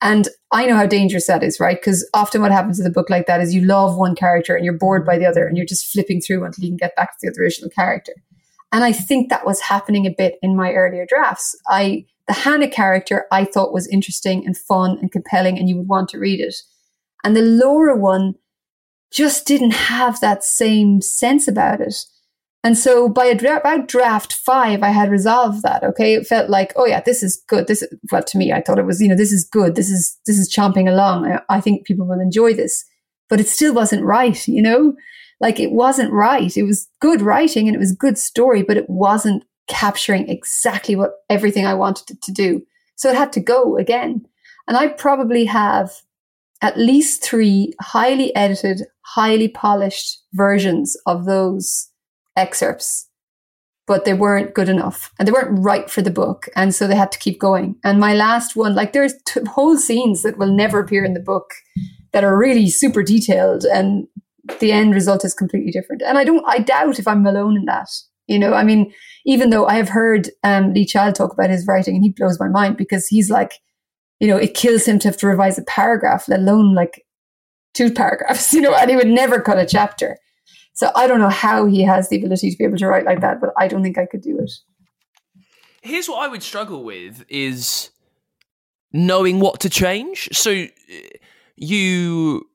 [0.00, 1.78] And I know how dangerous that is, right?
[1.78, 4.64] Because often what happens with a book like that is you love one character and
[4.64, 7.18] you're bored by the other and you're just flipping through until you can get back
[7.18, 8.12] to the original character.
[8.70, 11.56] And I think that was happening a bit in my earlier drafts.
[11.68, 15.88] I, the Hannah character I thought was interesting and fun and compelling and you would
[15.88, 16.54] want to read it.
[17.24, 18.34] And the Laura one
[19.10, 21.94] just didn't have that same sense about it.
[22.64, 25.84] And so by about draft five, I had resolved that.
[25.84, 26.14] Okay.
[26.14, 27.66] It felt like, oh yeah, this is good.
[27.66, 29.76] This, is, well, to me, I thought it was, you know, this is good.
[29.76, 31.26] This is, this is chomping along.
[31.26, 32.84] I, I think people will enjoy this.
[33.28, 34.94] but it still wasn't right, you know?
[35.40, 36.56] Like it wasn't right.
[36.56, 41.12] It was good writing and it was good story, but it wasn't capturing exactly what
[41.28, 42.62] everything I wanted it to do.
[42.96, 44.26] So it had to go again.
[44.66, 45.92] And I probably have
[46.60, 51.87] at least three highly edited, highly polished versions of those
[52.38, 53.08] excerpts,
[53.86, 56.48] but they weren't good enough and they weren't right for the book.
[56.54, 57.76] And so they had to keep going.
[57.84, 61.20] And my last one, like there's t- whole scenes that will never appear in the
[61.20, 61.50] book
[62.12, 64.06] that are really super detailed and
[64.60, 66.02] the end result is completely different.
[66.02, 67.88] And I don't, I doubt if I'm alone in that.
[68.26, 68.92] You know, I mean,
[69.24, 72.38] even though I have heard um, Lee Child talk about his writing and he blows
[72.38, 73.54] my mind because he's like,
[74.20, 77.06] you know, it kills him to have to revise a paragraph, let alone like
[77.74, 80.18] two paragraphs, you know, and he would never cut a chapter.
[80.78, 83.20] So I don't know how he has the ability to be able to write like
[83.20, 84.52] that, but I don't think I could do it.
[85.82, 87.90] Here's what I would struggle with is
[88.92, 90.28] knowing what to change.
[90.30, 90.68] So uh,
[91.56, 92.48] you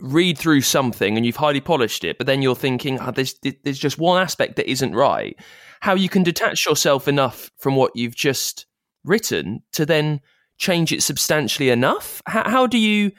[0.00, 3.78] read through something and you've highly polished it, but then you're thinking, oh, there's there's
[3.78, 5.38] just one aspect that isn't right.
[5.78, 8.66] How you can detach yourself enough from what you've just
[9.04, 10.22] written to then
[10.58, 12.20] change it substantially enough?
[12.26, 13.12] How, how do you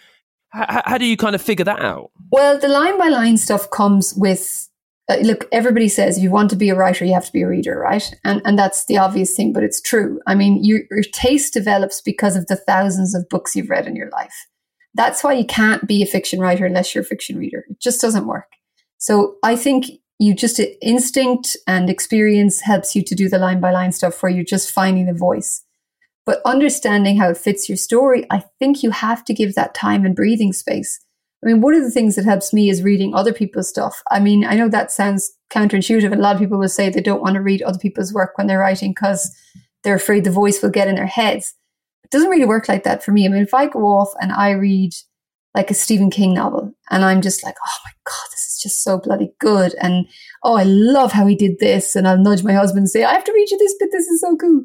[0.52, 2.12] how, how, do you kind of figure that out?
[2.32, 4.70] Well, the line by line stuff comes with
[5.10, 5.48] uh, look.
[5.52, 7.78] Everybody says if you want to be a writer, you have to be a reader,
[7.78, 8.14] right?
[8.24, 10.20] And and that's the obvious thing, but it's true.
[10.28, 13.96] I mean, your, your taste develops because of the thousands of books you've read in
[13.96, 14.48] your life.
[14.94, 17.66] That's why you can't be a fiction writer unless you're a fiction reader.
[17.70, 18.48] It just doesn't work.
[18.98, 19.86] So I think
[20.20, 24.32] you just instinct and experience helps you to do the line by line stuff where
[24.32, 25.64] you're just finding the voice.
[26.26, 30.06] But understanding how it fits your story, I think you have to give that time
[30.06, 31.00] and breathing space.
[31.44, 34.04] I mean, one of the things that helps me is reading other people's stuff.
[34.12, 37.02] I mean, I know that sounds counterintuitive, and a lot of people will say they
[37.02, 39.36] don't want to read other people's work when they're writing because
[39.84, 41.56] they're afraid the voice will get in their heads
[42.04, 43.26] It doesn't really work like that for me.
[43.26, 44.92] I mean, if I go off and I read
[45.56, 48.84] like a Stephen King novel and I'm just like, oh my God, this is just
[48.84, 49.76] so bloody good.
[49.82, 50.08] And
[50.44, 51.96] oh, I love how he did this.
[51.96, 53.90] And I'll nudge my husband and say, I have to read you this bit.
[53.92, 54.64] This is so cool.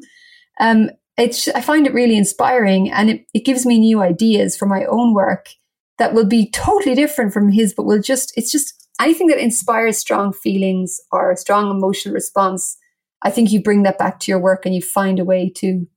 [0.59, 4.65] Um, it's, I find it really inspiring and it, it gives me new ideas for
[4.65, 5.49] my own work
[5.97, 9.97] that will be totally different from his, but will just, it's just anything that inspires
[9.97, 12.77] strong feelings or a strong emotional response.
[13.23, 15.87] I think you bring that back to your work and you find a way to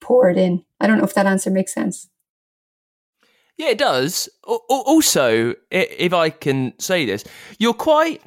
[0.00, 0.64] pour it in.
[0.80, 2.08] I don't know if that answer makes sense.
[3.56, 4.28] Yeah, it does.
[4.44, 7.24] Also, if I can say this,
[7.58, 8.22] you're quite.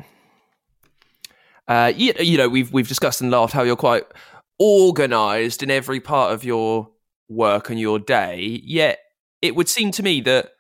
[1.68, 4.04] Uh, you, you know, we've we've discussed and laughed how you're quite
[4.60, 6.90] organised in every part of your
[7.28, 8.62] work and your day.
[8.64, 9.00] Yet,
[9.42, 10.52] it would seem to me that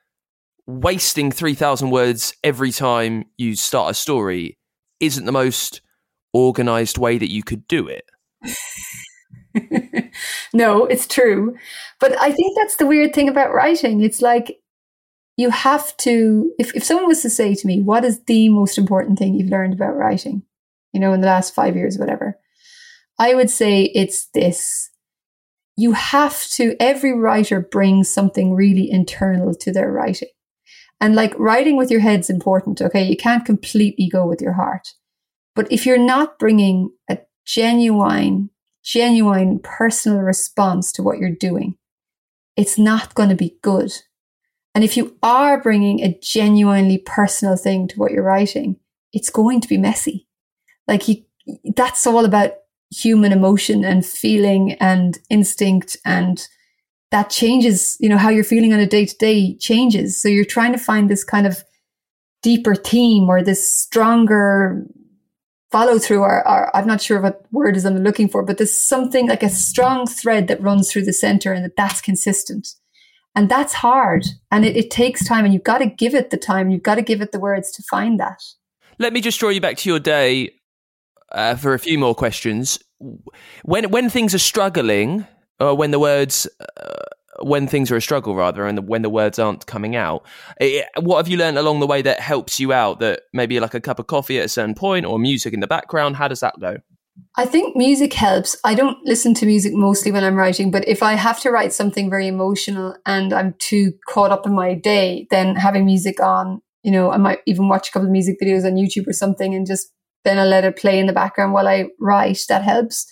[0.65, 4.58] wasting three thousand words every time you start a story
[4.99, 5.82] isn't the most
[6.34, 8.10] organised way that you could do it.
[10.53, 11.56] no, it's true.
[11.99, 14.01] But I think that's the weird thing about writing.
[14.01, 14.60] It's like
[15.38, 18.77] you have to, if, if someone was to say to me, what is the most
[18.77, 20.43] important thing you've learned about writing,
[20.91, 22.38] you know, in the last five years, whatever,
[23.19, 24.89] I would say it's this.
[25.76, 30.30] You have to, every writer brings something really internal to their writing.
[31.02, 33.04] And like writing with your head's important, okay?
[33.04, 34.88] You can't completely go with your heart.
[35.56, 38.49] But if you're not bringing a genuine
[38.84, 41.78] genuine personal response to what you're doing,
[42.56, 43.91] it's not going to be good.
[44.76, 48.78] And if you are bringing a genuinely personal thing to what you're writing,
[49.13, 50.28] it's going to be messy.
[50.88, 51.23] Like you,
[51.76, 52.54] that's all about
[52.93, 56.47] human emotion and feeling and instinct and
[57.12, 60.19] that changes, you know, how you're feeling on a day to day changes.
[60.19, 61.63] So you're trying to find this kind of
[62.41, 64.84] deeper theme or this stronger
[65.71, 68.77] follow through or, or, I'm not sure what word is I'm looking for, but there's
[68.77, 72.67] something like a strong thread that runs through the center and that that's consistent.
[73.36, 76.38] And that's hard and it, it takes time and you've got to give it the
[76.38, 76.69] time.
[76.69, 78.41] You've got to give it the words to find that.
[78.99, 80.51] Let me just draw you back to your day
[81.34, 82.80] uh, for a few more questions.
[83.63, 85.26] When when things are struggling,
[85.60, 87.04] or when the words uh,
[87.41, 90.26] when things are a struggle rather and when the words aren't coming out
[90.60, 93.74] it, what have you learned along the way that helps you out that maybe like
[93.74, 96.41] a cup of coffee at a certain point or music in the background how does
[96.41, 96.78] that go
[97.36, 98.58] I think music helps.
[98.63, 101.72] I don't listen to music mostly when I'm writing, but if I have to write
[101.72, 106.62] something very emotional and I'm too caught up in my day, then having music on,
[106.82, 109.54] you know, I might even watch a couple of music videos on YouTube or something
[109.54, 109.91] and just
[110.23, 112.41] then I let it play in the background while I write.
[112.49, 113.05] That helps.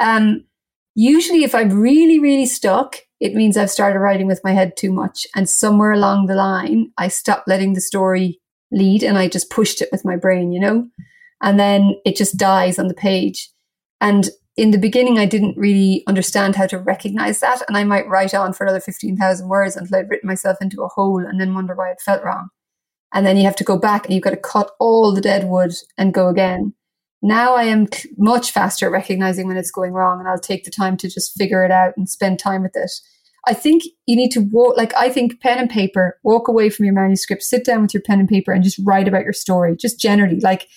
[0.00, 0.44] Um,
[0.94, 4.92] usually if I'm really, really stuck, it means I've started writing with my head too
[4.92, 5.26] much.
[5.34, 9.82] And somewhere along the line, I stopped letting the story lead and I just pushed
[9.82, 10.88] it with my brain, you know?
[11.42, 13.50] And then it just dies on the page.
[14.00, 17.62] And in the beginning, I didn't really understand how to recognize that.
[17.68, 20.88] And I might write on for another 15,000 words until I'd written myself into a
[20.88, 22.48] hole and then wonder why it felt wrong.
[23.12, 25.48] And then you have to go back and you've got to cut all the dead
[25.48, 26.74] wood and go again.
[27.20, 30.70] Now I am much faster at recognizing when it's going wrong, and I'll take the
[30.70, 32.90] time to just figure it out and spend time with it.
[33.46, 36.84] I think you need to walk, like, I think pen and paper, walk away from
[36.84, 39.74] your manuscript, sit down with your pen and paper and just write about your story,
[39.76, 40.38] just generally.
[40.40, 40.68] Like,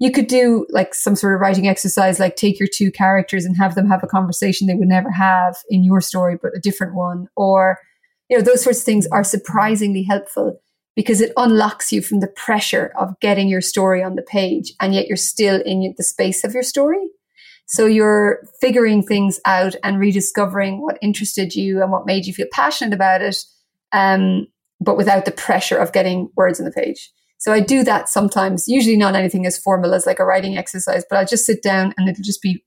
[0.00, 3.56] you could do like some sort of writing exercise, like take your two characters and
[3.56, 6.94] have them have a conversation they would never have in your story, but a different
[6.94, 7.26] one.
[7.36, 7.78] Or,
[8.28, 10.60] you know, those sorts of things are surprisingly helpful
[10.96, 14.94] because it unlocks you from the pressure of getting your story on the page and
[14.94, 17.08] yet you're still in the space of your story.
[17.66, 22.48] So you're figuring things out and rediscovering what interested you and what made you feel
[22.52, 23.36] passionate about it,
[23.92, 24.48] um,
[24.80, 27.12] but without the pressure of getting words on the page.
[27.38, 31.04] So I do that sometimes, usually not anything as formal as like a writing exercise,
[31.08, 32.62] but I'll just sit down and it'll just be,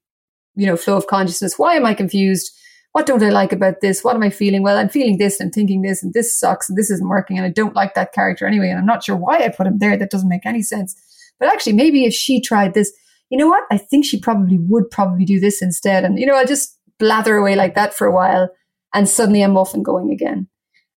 [0.55, 1.59] you know, flow of consciousness.
[1.59, 2.51] Why am I confused?
[2.93, 4.03] What don't I like about this?
[4.03, 4.61] What am I feeling?
[4.61, 7.45] Well, I'm feeling this, I'm thinking this, and this sucks, and this isn't working, and
[7.45, 9.97] I don't like that character anyway, and I'm not sure why I put him there.
[9.97, 10.95] That doesn't make any sense.
[11.39, 12.93] But actually, maybe if she tried this,
[13.29, 13.63] you know what?
[13.71, 16.03] I think she probably would probably do this instead.
[16.03, 18.49] And, you know, I just blather away like that for a while,
[18.93, 20.47] and suddenly I'm off and going again.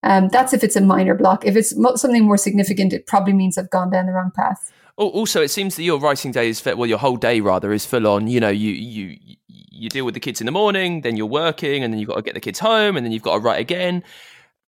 [0.02, 1.44] Um, that's if it's a minor block.
[1.46, 4.70] If it's something more significant, it probably means I've gone down the wrong path.
[4.98, 8.06] Also, it seems that your writing day is well, your whole day rather is full
[8.06, 8.28] on.
[8.28, 9.36] You know, you you
[9.76, 12.16] you deal with the kids in the morning, then you're working, and then you've got
[12.16, 14.02] to get the kids home, and then you've got to write again,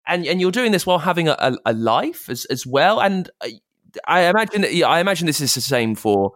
[0.06, 3.00] and and you're doing this while having a, a, a life as as well.
[3.00, 3.60] And I,
[4.06, 6.32] I imagine that yeah, I imagine this is the same for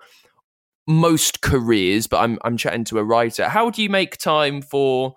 [0.87, 3.49] most careers, but I'm I'm chatting to a writer.
[3.49, 5.15] How do you make time for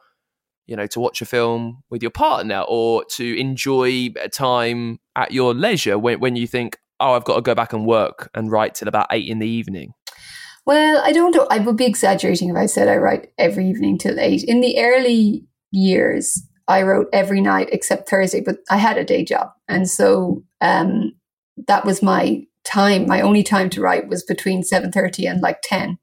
[0.67, 5.31] you know to watch a film with your partner or to enjoy uh, time at
[5.31, 8.51] your leisure when when you think oh I've got to go back and work and
[8.51, 9.93] write till about eight in the evening?
[10.65, 11.47] Well, I don't know.
[11.51, 14.43] I would be exaggerating if I said I write every evening till eight.
[14.43, 19.23] In the early years, I wrote every night except Thursday, but I had a day
[19.23, 19.49] job.
[19.67, 21.13] And so um,
[21.67, 23.05] that was my time.
[23.05, 25.99] My only time to write was between 7.30 and like 10.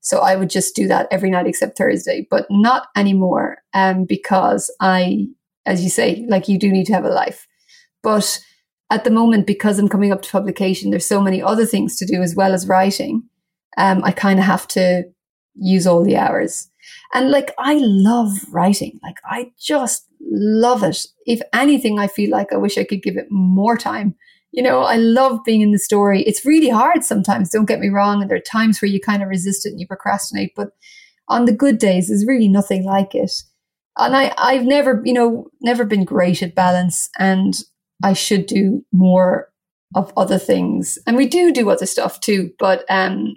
[0.00, 4.70] So I would just do that every night except Thursday, but not anymore um, because
[4.80, 5.28] I,
[5.64, 7.46] as you say, like you do need to have a life.
[8.02, 8.40] But
[8.90, 12.04] at the moment, because I'm coming up to publication, there's so many other things to
[12.04, 13.22] do as well as writing
[13.76, 15.04] um, I kind of have to
[15.54, 16.68] use all the hours.
[17.14, 18.98] And like, I love writing.
[19.02, 21.06] Like, I just love it.
[21.26, 24.14] If anything, I feel like I wish I could give it more time.
[24.50, 26.22] You know, I love being in the story.
[26.22, 28.20] It's really hard sometimes, don't get me wrong.
[28.20, 30.52] And there are times where you kind of resist it and you procrastinate.
[30.54, 30.70] But
[31.28, 33.32] on the good days, there's really nothing like it.
[33.96, 37.08] And I, I've never, you know, never been great at balance.
[37.18, 37.54] And
[38.02, 39.48] I should do more
[39.94, 40.98] of other things.
[41.06, 42.50] And we do do other stuff too.
[42.58, 43.36] But um,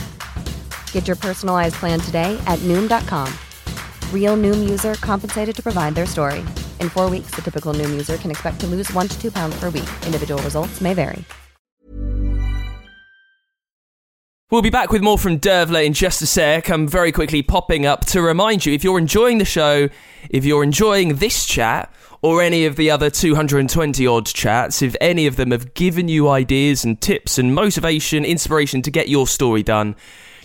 [0.93, 3.27] Get your personalized plan today at noom.com.
[4.13, 6.39] Real noom user compensated to provide their story.
[6.79, 9.59] In four weeks, the typical noom user can expect to lose one to two pounds
[9.59, 9.89] per week.
[10.05, 11.25] Individual results may vary.
[14.49, 16.69] We'll be back with more from Dervla in just a sec.
[16.69, 19.87] I'm very quickly popping up to remind you if you're enjoying the show,
[20.29, 21.89] if you're enjoying this chat,
[22.21, 26.27] or any of the other 220 odd chats, if any of them have given you
[26.27, 29.95] ideas and tips and motivation, inspiration to get your story done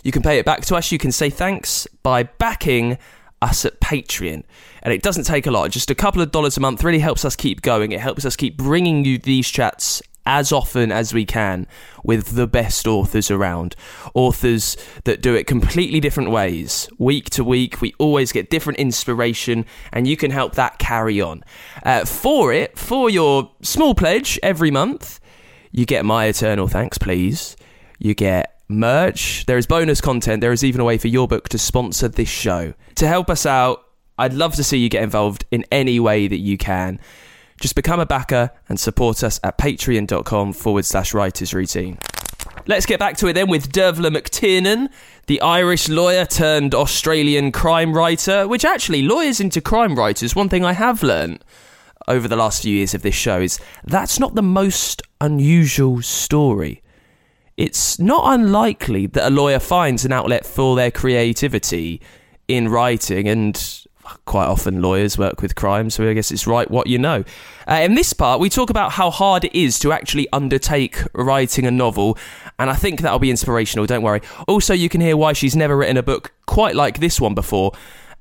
[0.06, 0.92] you can pay it back to us.
[0.92, 2.96] You can say thanks by backing
[3.42, 4.44] us at Patreon.
[4.84, 7.24] And it doesn't take a lot, just a couple of dollars a month really helps
[7.24, 7.90] us keep going.
[7.90, 11.66] It helps us keep bringing you these chats as often as we can
[12.04, 13.74] with the best authors around.
[14.14, 16.88] Authors that do it completely different ways.
[16.98, 21.42] Week to week, we always get different inspiration, and you can help that carry on.
[21.82, 25.18] Uh, for it, for your small pledge every month,
[25.72, 27.56] you get my eternal thanks, please.
[27.98, 29.46] You get merch.
[29.46, 30.40] There is bonus content.
[30.40, 32.74] There is even a way for your book to sponsor this show.
[32.96, 33.84] To help us out,
[34.18, 36.98] I'd love to see you get involved in any way that you can.
[37.60, 41.98] Just become a backer and support us at patreon.com forward slash writers routine.
[42.66, 44.88] Let's get back to it then with Dervla McTiernan,
[45.26, 50.64] the Irish lawyer turned Australian crime writer, which actually, lawyers into crime writers, one thing
[50.64, 51.44] I have learned
[52.08, 56.82] over the last few years of this show is that's not the most unusual story.
[57.56, 62.02] It's not unlikely that a lawyer finds an outlet for their creativity
[62.48, 63.86] in writing, and
[64.24, 67.24] quite often lawyers work with crime, so I guess it's right what you know.
[67.66, 71.66] Uh, in this part, we talk about how hard it is to actually undertake writing
[71.66, 72.18] a novel,
[72.58, 74.20] and I think that'll be inspirational, don't worry.
[74.46, 77.72] Also, you can hear why she's never written a book quite like this one before,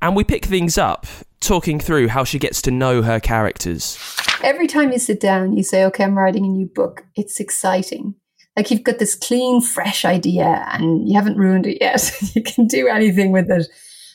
[0.02, 1.06] and we pick things up
[1.42, 4.00] talking through how she gets to know her characters.
[4.42, 7.06] Every time you sit down, you say, okay, I'm writing a new book.
[7.16, 8.16] It's exciting.
[8.56, 12.12] Like you've got this clean, fresh idea and you haven't ruined it yet.
[12.36, 13.68] you can do anything with it.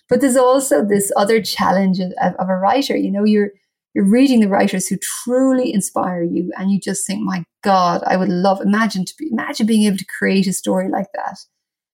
[0.09, 2.97] But there's also this other challenge of, of a writer.
[2.97, 3.51] You know, you're,
[3.95, 8.17] you're reading the writers who truly inspire you and you just think, my God, I
[8.17, 11.39] would love, imagine to be, imagine being able to create a story like that.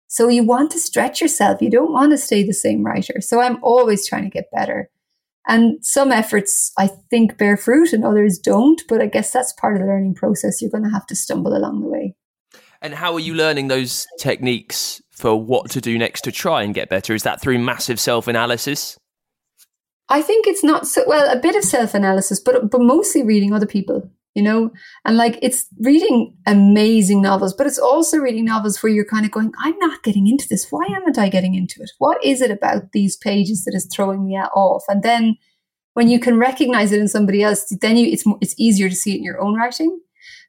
[0.09, 1.61] So you want to stretch yourself.
[1.61, 3.20] You don't want to stay the same writer.
[3.20, 4.88] So I'm always trying to get better.
[5.47, 9.76] And some efforts I think bear fruit and others don't, but I guess that's part
[9.76, 10.61] of the learning process.
[10.61, 12.15] You're going to have to stumble along the way.
[12.87, 16.72] And how are you learning those techniques for what to do next to try and
[16.72, 17.14] get better?
[17.14, 18.97] Is that through massive self analysis?
[20.09, 23.53] I think it's not so well, a bit of self analysis, but but mostly reading
[23.53, 24.70] other people, you know?
[25.05, 29.32] And like it's reading amazing novels, but it's also reading novels where you're kind of
[29.32, 30.68] going, I'm not getting into this.
[30.70, 31.91] Why am I getting into it?
[31.99, 34.84] What is it about these pages that is throwing me off?
[34.87, 35.39] And then
[35.95, 39.14] when you can recognize it in somebody else, then you it's it's easier to see
[39.14, 39.99] it in your own writing.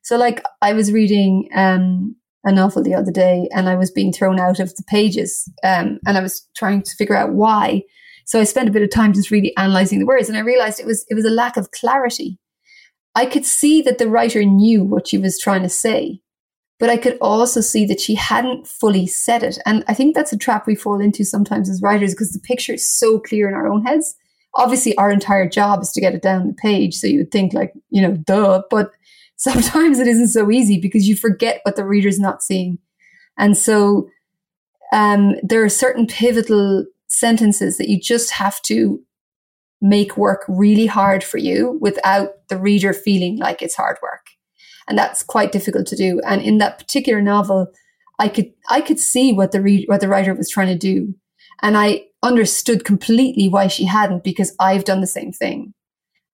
[0.03, 2.15] So like I was reading um
[2.47, 5.99] a novel the other day and I was being thrown out of the pages um,
[6.07, 7.83] and I was trying to figure out why.
[8.25, 10.79] So I spent a bit of time just really analyzing the words and I realized
[10.79, 12.39] it was it was a lack of clarity.
[13.15, 16.21] I could see that the writer knew what she was trying to say,
[16.79, 19.57] but I could also see that she hadn't fully said it.
[19.65, 22.73] And I think that's a trap we fall into sometimes as writers because the picture
[22.73, 24.15] is so clear in our own heads.
[24.55, 26.95] Obviously, our entire job is to get it down the page.
[26.95, 28.91] So you would think like, you know, duh, but
[29.37, 32.79] sometimes it isn't so easy because you forget what the reader's not seeing.
[33.37, 34.09] And so
[34.91, 39.01] um, there are certain pivotal sentences that you just have to
[39.79, 44.25] make work really hard for you without the reader feeling like it's hard work.
[44.87, 46.19] And that's quite difficult to do.
[46.25, 47.67] And in that particular novel,
[48.19, 51.13] I could I could see what the what the writer was trying to do,
[51.61, 55.73] and I understood completely why she hadn't because I've done the same thing.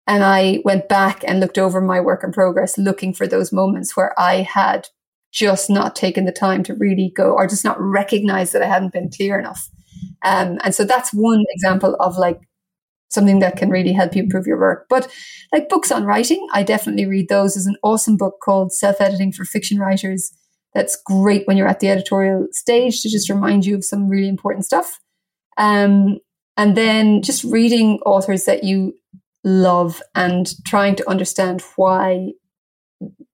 [0.05, 3.95] And I went back and looked over my work in progress, looking for those moments
[3.95, 4.87] where I had
[5.31, 8.93] just not taken the time to really go or just not recognize that I hadn't
[8.93, 9.69] been clear enough.
[10.23, 12.41] Um, and so that's one example of like
[13.09, 14.85] something that can really help you improve your work.
[14.89, 15.11] But
[15.51, 17.53] like books on writing, I definitely read those.
[17.53, 20.31] There's an awesome book called Self Editing for Fiction Writers.
[20.73, 24.29] That's great when you're at the editorial stage to just remind you of some really
[24.29, 24.99] important stuff.
[25.57, 26.17] Um,
[26.57, 28.93] and then just reading authors that you
[29.43, 32.31] love and trying to understand why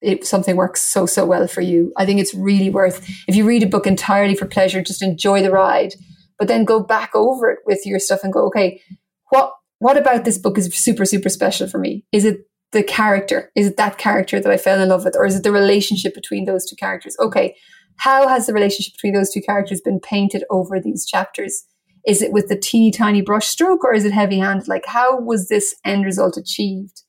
[0.01, 1.91] it, something works so so well for you.
[1.97, 5.41] I think it's really worth if you read a book entirely for pleasure, just enjoy
[5.41, 5.93] the ride,
[6.38, 8.82] but then go back over it with your stuff and go, okay,
[9.30, 12.05] what what about this book is super super special for me?
[12.12, 12.39] Is it
[12.72, 13.51] the character?
[13.55, 16.14] Is it that character that I fell in love with, or is it the relationship
[16.14, 17.16] between those two characters?
[17.20, 17.55] Okay,
[17.97, 21.66] how has the relationship between those two characters been painted over these chapters?
[22.06, 24.68] Is it with the teeny tiny brush stroke or is it heavy handed?
[24.68, 27.04] Like, how was this end result achieved?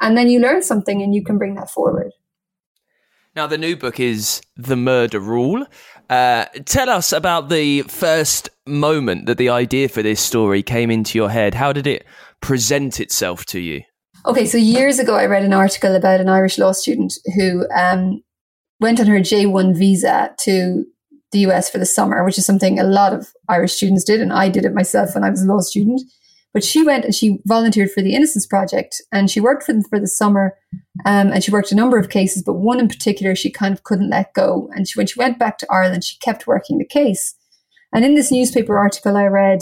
[0.00, 2.12] And then you learn something and you can bring that forward.
[3.34, 5.66] Now, the new book is The Murder Rule.
[6.10, 11.18] Uh, tell us about the first moment that the idea for this story came into
[11.18, 11.54] your head.
[11.54, 12.04] How did it
[12.40, 13.82] present itself to you?
[14.26, 18.22] Okay, so years ago, I read an article about an Irish law student who um,
[18.80, 20.84] went on her J1 visa to
[21.32, 24.20] the US for the summer, which is something a lot of Irish students did.
[24.20, 26.00] And I did it myself when I was a law student.
[26.54, 29.82] But she went and she volunteered for the Innocence Project and she worked for them
[29.82, 30.56] for the summer.
[31.04, 33.84] Um, and she worked a number of cases, but one in particular she kind of
[33.84, 34.70] couldn't let go.
[34.74, 37.34] And she, when she went back to Ireland, she kept working the case.
[37.92, 39.60] And in this newspaper article I read,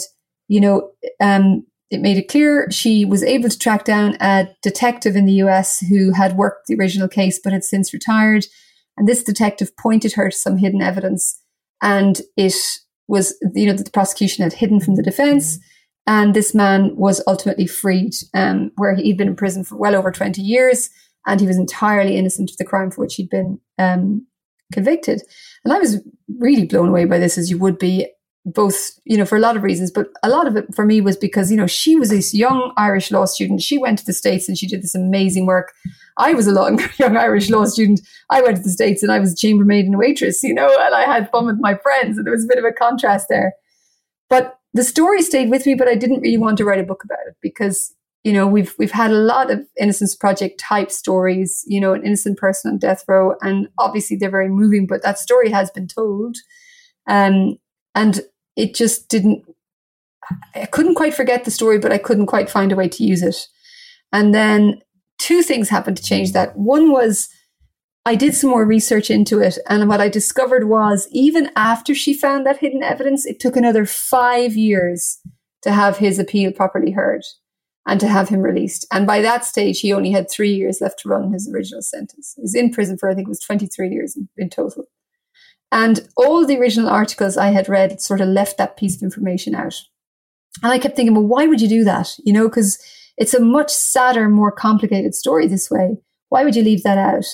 [0.48, 0.90] you know,
[1.20, 5.34] um, it made it clear she was able to track down a detective in the
[5.44, 8.46] US who had worked the original case but had since retired.
[8.96, 11.40] And this detective pointed her to some hidden evidence,
[11.82, 12.54] and it
[13.08, 15.58] was, you know, that the prosecution had hidden from the defense.
[16.06, 20.12] And this man was ultimately freed, um, where he'd been in prison for well over
[20.12, 20.88] 20 years,
[21.26, 24.24] and he was entirely innocent of the crime for which he'd been um,
[24.72, 25.22] convicted.
[25.64, 26.00] And I was
[26.38, 28.08] really blown away by this, as you would be
[28.44, 31.00] both, you know, for a lot of reasons, but a lot of it for me
[31.00, 33.60] was because, you know, she was this young Irish law student.
[33.60, 35.72] She went to the States and she did this amazing work.
[36.18, 38.00] I was a long, young Irish law student.
[38.30, 40.74] I went to the States and I was a chambermaid and a waitress, you know,
[40.80, 42.16] and I had fun with my friends.
[42.16, 43.54] And there was a bit of a contrast there.
[44.28, 47.04] But the story stayed with me, but I didn't really want to write a book
[47.04, 47.94] about it because,
[48.24, 52.04] you know, we've, we've had a lot of Innocence Project type stories, you know, an
[52.04, 53.34] innocent person on death row.
[53.40, 56.36] And obviously they're very moving, but that story has been told.
[57.08, 57.58] Um,
[57.94, 58.20] and
[58.56, 59.44] it just didn't,
[60.54, 63.22] I couldn't quite forget the story, but I couldn't quite find a way to use
[63.22, 63.46] it.
[64.12, 64.82] And then
[65.18, 66.56] two things happened to change that.
[66.56, 67.28] One was
[68.04, 72.14] I did some more research into it, and what I discovered was even after she
[72.14, 75.18] found that hidden evidence, it took another five years
[75.62, 77.22] to have his appeal properly heard
[77.86, 78.86] and to have him released.
[78.92, 82.34] And by that stage, he only had three years left to run his original sentence.
[82.36, 84.84] He was in prison for, I think it was 23 years in, in total.
[85.70, 89.54] And all the original articles I had read sort of left that piece of information
[89.54, 89.74] out.
[90.62, 92.14] And I kept thinking, well, why would you do that?
[92.24, 92.78] You know, because
[93.16, 95.96] it's a much sadder, more complicated story this way.
[96.28, 97.26] Why would you leave that out?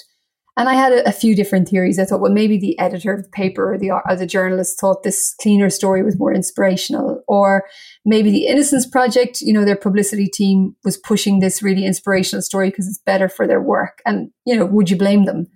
[0.56, 1.98] And I had a, a few different theories.
[1.98, 5.02] I thought, well, maybe the editor of the paper or the, or the journalist thought
[5.02, 7.22] this cleaner story was more inspirational.
[7.26, 7.64] Or
[8.04, 12.68] maybe the Innocence Project, you know, their publicity team was pushing this really inspirational story
[12.68, 14.02] because it's better for their work.
[14.04, 15.46] And, you know, would you blame them?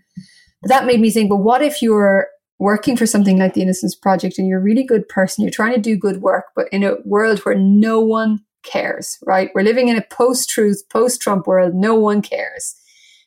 [0.63, 3.95] But that made me think, well, what if you're working for something like the Innocence
[3.95, 6.83] Project and you're a really good person, you're trying to do good work, but in
[6.83, 9.51] a world where no one cares, right?
[9.55, 11.75] We're living in a post truth, post Trump world.
[11.75, 12.75] No one cares.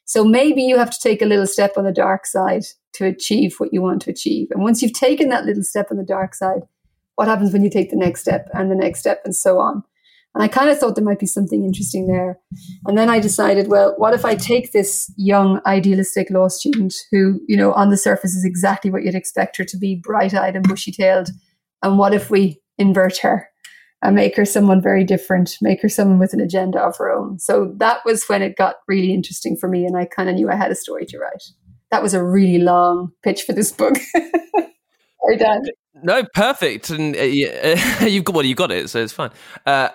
[0.05, 2.63] So maybe you have to take a little step on the dark side
[2.93, 4.47] to achieve what you want to achieve.
[4.51, 6.61] And once you've taken that little step on the dark side,
[7.15, 9.83] what happens when you take the next step and the next step and so on?
[10.35, 12.39] And I kind of thought there might be something interesting there.
[12.85, 17.41] And then I decided, well, what if I take this young, idealistic law student who,
[17.47, 20.55] you know, on the surface is exactly what you'd expect her to be, bright eyed
[20.55, 21.29] and bushy tailed.
[21.81, 23.49] And what if we invert her
[24.01, 27.39] and make her someone very different, make her someone with an agenda of her own?
[27.39, 29.85] So that was when it got really interesting for me.
[29.85, 31.43] And I kind of knew I had a story to write.
[31.91, 33.97] That was a really long pitch for this book.
[34.13, 35.63] Sorry, Dan.
[36.01, 37.19] No, perfect, and uh,
[38.05, 39.31] you've got well, you got it, so it's fine.
[39.65, 39.89] Uh,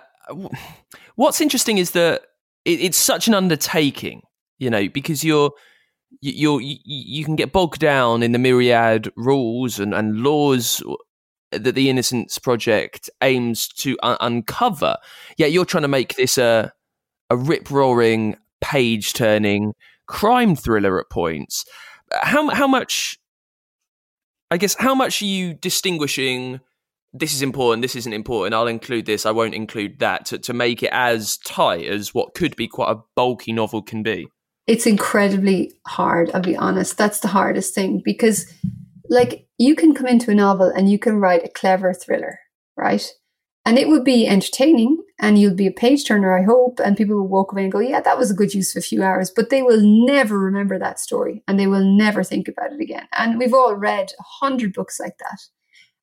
[1.14, 2.22] what's interesting is that
[2.64, 4.22] it, it's such an undertaking,
[4.58, 5.52] you know, because you're
[6.20, 10.82] you're you, you can get bogged down in the myriad rules and, and laws
[11.58, 14.96] that the Innocence Project aims to un- uncover.
[15.36, 16.72] Yet you're trying to make this a
[17.30, 19.72] a rip roaring, page turning
[20.06, 21.64] crime thriller at points.
[22.12, 23.18] How how much?
[24.50, 26.60] I guess how much are you distinguishing?
[27.14, 30.52] this is important, this isn't important, I'll include this, I won't include that, to, to
[30.52, 34.26] make it as tight as what could be quite a bulky novel can be?
[34.66, 36.98] It's incredibly hard, I'll be honest.
[36.98, 38.52] That's the hardest thing because,
[39.08, 42.40] like, you can come into a novel and you can write a clever thriller,
[42.76, 43.06] right?
[43.66, 46.80] And it would be entertaining and you'll be a page turner, I hope.
[46.84, 48.86] And people will walk away and go, yeah, that was a good use of a
[48.86, 49.30] few hours.
[49.34, 53.08] But they will never remember that story and they will never think about it again.
[53.16, 55.38] And we've all read a hundred books like that.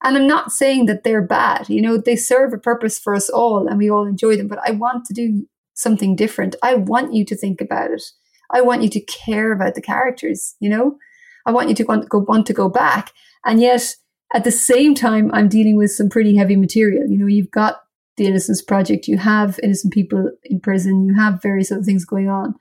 [0.04, 1.70] And I'm not saying that they're bad.
[1.70, 4.48] You know, they serve a purpose for us all and we all enjoy them.
[4.48, 6.56] But I want to do something different.
[6.64, 8.04] I want you to think about it.
[8.50, 10.98] I want you to care about the characters, you know?
[11.46, 13.12] I want you to want to go, want to go back.
[13.46, 13.96] And yet,
[14.34, 17.08] at the same time, I'm dealing with some pretty heavy material.
[17.08, 17.82] You know, you've got
[18.18, 22.30] the Innocence Project, you have innocent people in prison, you have various other things going
[22.30, 22.56] on.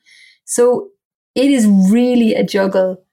[0.44, 0.88] So
[1.34, 3.04] it is really a juggle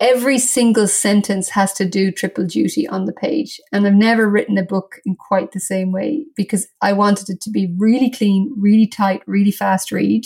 [0.00, 3.60] every single sentence has to do triple duty on the page.
[3.72, 7.40] And I've never written a book in quite the same way because I wanted it
[7.42, 10.24] to be really clean, really tight, really fast read,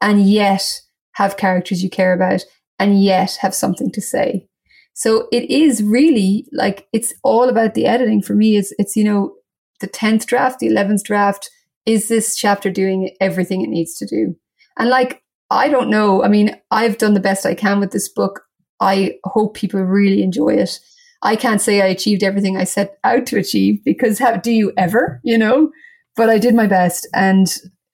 [0.00, 0.80] and yet
[1.12, 2.44] have characters you care about,
[2.78, 4.46] and yet have something to say.
[4.94, 8.56] So it is really like it's all about the editing for me.
[8.56, 9.34] It's it's you know
[9.80, 11.50] the tenth draft, the eleventh draft.
[11.86, 14.34] Is this chapter doing everything it needs to do?
[14.76, 16.22] And like I don't know.
[16.22, 18.42] I mean, I've done the best I can with this book.
[18.80, 20.78] I hope people really enjoy it.
[21.22, 24.72] I can't say I achieved everything I set out to achieve because how do you
[24.76, 25.70] ever, you know?
[26.16, 27.46] But I did my best and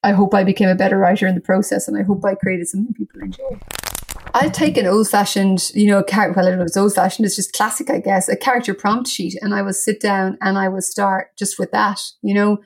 [0.03, 2.68] I hope I became a better writer in the process and I hope I created
[2.68, 3.59] something people enjoy.
[4.37, 7.24] I'll take an old fashioned, you know, well, I don't know if it's old fashioned,
[7.24, 9.39] it's just classic, I guess, a character prompt sheet.
[9.41, 12.59] And I will sit down and I will start just with that, you know,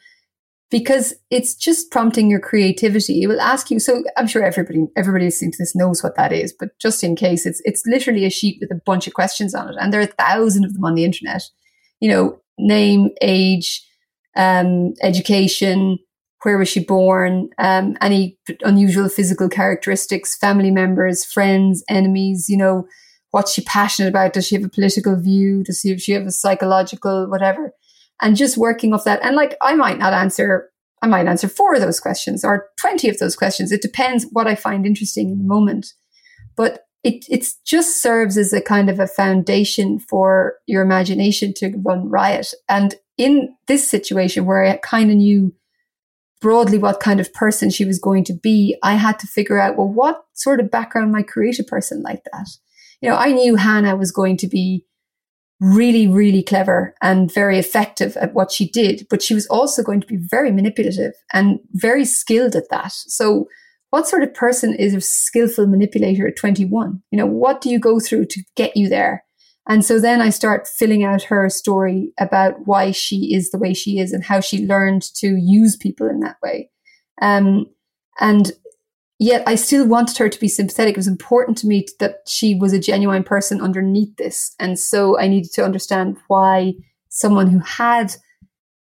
[0.70, 3.22] because it's just prompting your creativity.
[3.22, 3.78] It will ask you.
[3.80, 7.16] So I'm sure everybody, everybody listening to this knows what that is, but just in
[7.16, 10.00] case, it's it's literally a sheet with a bunch of questions on it, and there
[10.00, 11.42] are a thousand of them on the internet.
[12.00, 13.84] You know, name, age,
[14.36, 15.98] um, education,
[16.42, 22.46] where was she born, um, any unusual physical characteristics, family members, friends, enemies.
[22.48, 22.86] You know,
[23.30, 24.32] what's she passionate about?
[24.32, 25.64] Does she have a political view?
[25.64, 27.72] Does she, have a psychological whatever?
[28.20, 29.20] and just working off that.
[29.22, 30.70] And like, I might not answer,
[31.02, 33.72] I might answer four of those questions or 20 of those questions.
[33.72, 35.92] It depends what I find interesting in the moment.
[36.56, 41.72] But it it just serves as a kind of a foundation for your imagination to
[41.84, 42.52] run riot.
[42.68, 45.54] And in this situation where I kind of knew
[46.40, 49.76] broadly what kind of person she was going to be, I had to figure out,
[49.76, 52.48] well, what sort of background might create a person like that?
[53.00, 54.84] You know, I knew Hannah was going to be
[55.60, 60.00] really, really clever and very effective at what she did, but she was also going
[60.00, 62.92] to be very manipulative and very skilled at that.
[62.92, 63.48] So
[63.90, 67.02] what sort of person is a skillful manipulator at 21?
[67.10, 69.24] You know, what do you go through to get you there?
[69.68, 73.74] And so then I start filling out her story about why she is the way
[73.74, 76.70] she is and how she learned to use people in that way.
[77.20, 77.66] Um,
[78.18, 78.52] and
[79.18, 80.92] Yet I still wanted her to be sympathetic.
[80.92, 84.54] It was important to me that she was a genuine person underneath this.
[84.60, 86.74] And so I needed to understand why
[87.08, 88.14] someone who had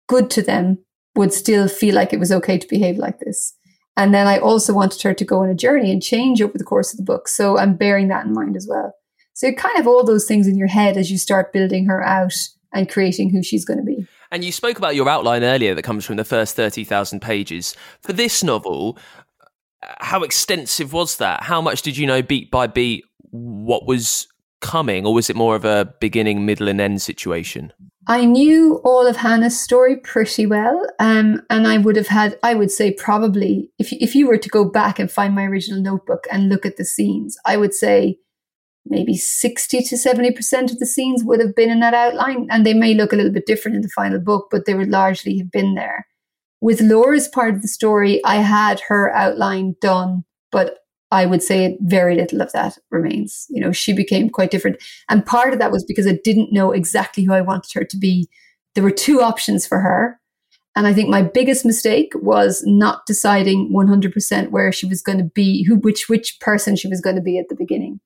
[0.07, 0.79] good to them
[1.15, 3.55] would still feel like it was okay to behave like this.
[3.95, 6.63] And then I also wanted her to go on a journey and change over the
[6.63, 7.29] course of the book.
[7.29, 8.93] So I'm bearing that in mind as well.
[9.37, 12.03] So you kind of all those things in your head as you start building her
[12.03, 12.33] out
[12.73, 14.07] and creating who she's going to be.
[14.31, 17.75] And you spoke about your outline earlier that comes from the first 30,000 pages.
[18.01, 18.97] For this novel,
[19.99, 21.43] how extensive was that?
[21.43, 24.27] How much did you know beat by beat what was
[24.59, 27.71] coming, or was it more of a beginning, middle, and end situation?
[28.07, 32.55] I knew all of Hannah's story pretty well, um, and I would have had, I
[32.55, 36.25] would say, probably if if you were to go back and find my original notebook
[36.31, 38.17] and look at the scenes, I would say
[38.89, 42.65] maybe sixty to seventy percent of the scenes would have been in that outline, and
[42.65, 45.37] they may look a little bit different in the final book, but they would largely
[45.37, 46.05] have been there.
[46.61, 50.79] With Laura's part of the story, I had her outline done, but
[51.11, 53.45] I would say very little of that remains.
[53.49, 54.83] You know, she became quite different.
[55.09, 57.97] And part of that was because I didn't know exactly who I wanted her to
[57.97, 58.27] be.
[58.75, 60.19] There were two options for her.
[60.75, 65.23] And I think my biggest mistake was not deciding 100% where she was going to
[65.23, 67.99] be, who, which, which person she was going to be at the beginning.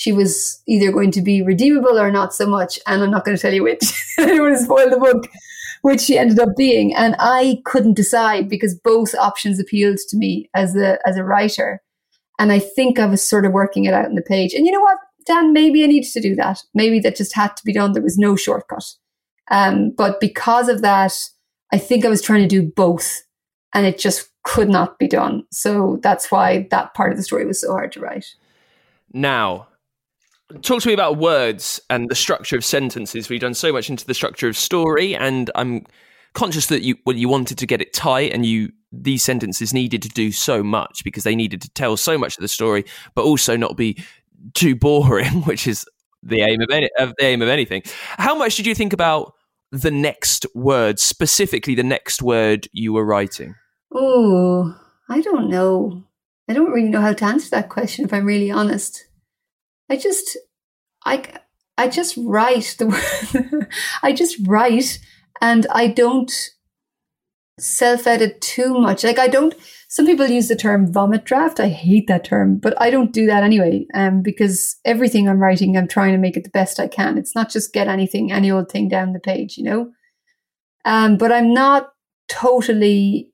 [0.00, 2.78] She was either going to be redeemable or not so much.
[2.86, 3.82] And I'm not going to tell you which.
[4.18, 5.28] I don't want to spoil the book
[5.82, 6.94] which she ended up being.
[6.94, 11.82] And I couldn't decide because both options appealed to me as a, as a writer.
[12.38, 14.54] And I think I was sort of working it out in the page.
[14.54, 14.96] And you know what,
[15.26, 16.62] Dan, maybe I needed to do that.
[16.72, 17.92] Maybe that just had to be done.
[17.92, 18.84] There was no shortcut.
[19.50, 21.12] Um, but because of that,
[21.74, 23.22] I think I was trying to do both
[23.74, 25.44] and it just could not be done.
[25.52, 28.34] So that's why that part of the story was so hard to write.
[29.12, 29.66] Now,
[30.62, 33.28] talk to me about words and the structure of sentences.
[33.28, 35.86] We've done so much into the structure of story, and I'm
[36.34, 40.02] conscious that you well, you wanted to get it tight, and you these sentences needed
[40.02, 42.84] to do so much because they needed to tell so much of the story,
[43.14, 44.02] but also not be
[44.54, 45.86] too boring, which is
[46.22, 47.82] the aim of any of the aim of anything.
[48.18, 49.34] How much did you think about
[49.72, 53.54] the next word, specifically the next word you were writing?
[53.92, 54.76] Oh,
[55.08, 56.04] I don't know.
[56.48, 59.06] I don't really know how to answer that question if I'm really honest.
[59.90, 60.38] I just,
[61.04, 61.24] I,
[61.76, 63.66] I just write the.
[64.02, 65.00] I just write
[65.40, 66.32] and I don't
[67.58, 69.04] self edit too much.
[69.04, 69.54] Like I don't,
[69.88, 71.60] some people use the term vomit draft.
[71.60, 73.86] I hate that term, but I don't do that anyway.
[73.94, 77.18] Um, because everything I'm writing, I'm trying to make it the best I can.
[77.18, 79.90] It's not just get anything, any old thing down the page, you know?
[80.84, 81.90] Um, but I'm not
[82.28, 83.29] totally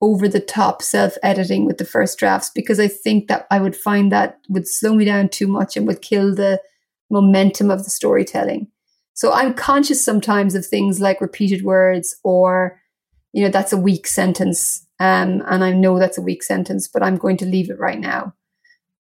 [0.00, 3.76] over the top self editing with the first drafts because I think that I would
[3.76, 6.60] find that would slow me down too much and would kill the
[7.10, 8.68] momentum of the storytelling.
[9.14, 12.80] So I'm conscious sometimes of things like repeated words or,
[13.32, 14.86] you know, that's a weak sentence.
[15.00, 17.98] Um, and I know that's a weak sentence, but I'm going to leave it right
[17.98, 18.34] now.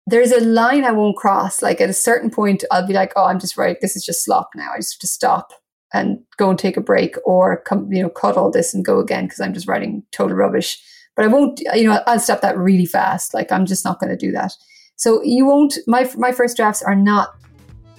[0.07, 1.61] There's a line I won't cross.
[1.61, 3.77] Like at a certain point, I'll be like, oh, I'm just right.
[3.79, 4.71] This is just slop now.
[4.73, 5.53] I just have to stop
[5.93, 8.99] and go and take a break or come, you know, cut all this and go
[8.99, 10.81] again because I'm just writing total rubbish.
[11.15, 13.33] But I won't, you know, I'll stop that really fast.
[13.33, 14.53] Like I'm just not going to do that.
[14.95, 15.77] So you won't.
[15.87, 17.35] My my first drafts are not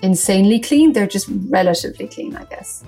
[0.02, 0.92] insanely clean.
[0.92, 2.84] They're just relatively clean, I guess.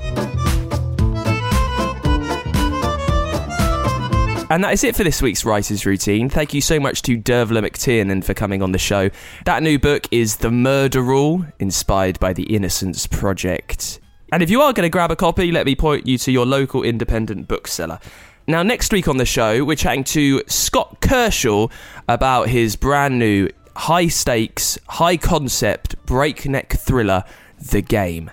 [4.51, 6.29] And that is it for this week's Writer's Routine.
[6.29, 9.11] Thank you so much to Dervla McTiernan for coming on the show.
[9.47, 14.01] That new book is The Murder Rule, inspired by the Innocence Project.
[14.35, 16.45] And if you are going to grab a copy, let me point you to your
[16.45, 18.01] local independent bookseller.
[18.49, 21.69] Now, next week on the show, we're chatting to Scott Kershaw
[22.09, 27.23] about his brand new high stakes, high concept, breakneck thriller,
[27.61, 28.29] The Game.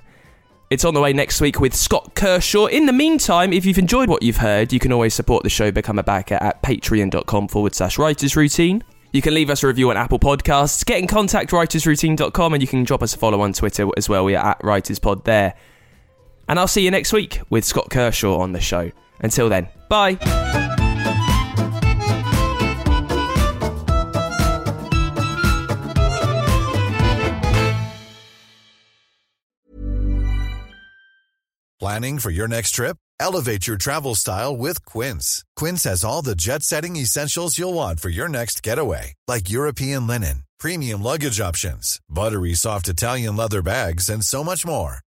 [0.71, 2.65] It's on the way next week with Scott Kershaw.
[2.65, 5.69] In the meantime, if you've enjoyed what you've heard, you can always support the show,
[5.69, 8.83] become a backer at patreon.com forward slash writers routine.
[9.11, 12.67] You can leave us a review on Apple Podcasts, get in contact writersroutine.com, and you
[12.67, 14.25] can drop us a follow on Twitter as well.
[14.25, 15.53] We are at writerspod there.
[16.51, 18.91] And I'll see you next week with Scott Kershaw on the show.
[19.21, 20.17] Until then, bye.
[31.79, 32.97] Planning for your next trip?
[33.17, 35.45] Elevate your travel style with Quince.
[35.55, 40.05] Quince has all the jet setting essentials you'll want for your next getaway, like European
[40.05, 44.99] linen, premium luggage options, buttery soft Italian leather bags, and so much more.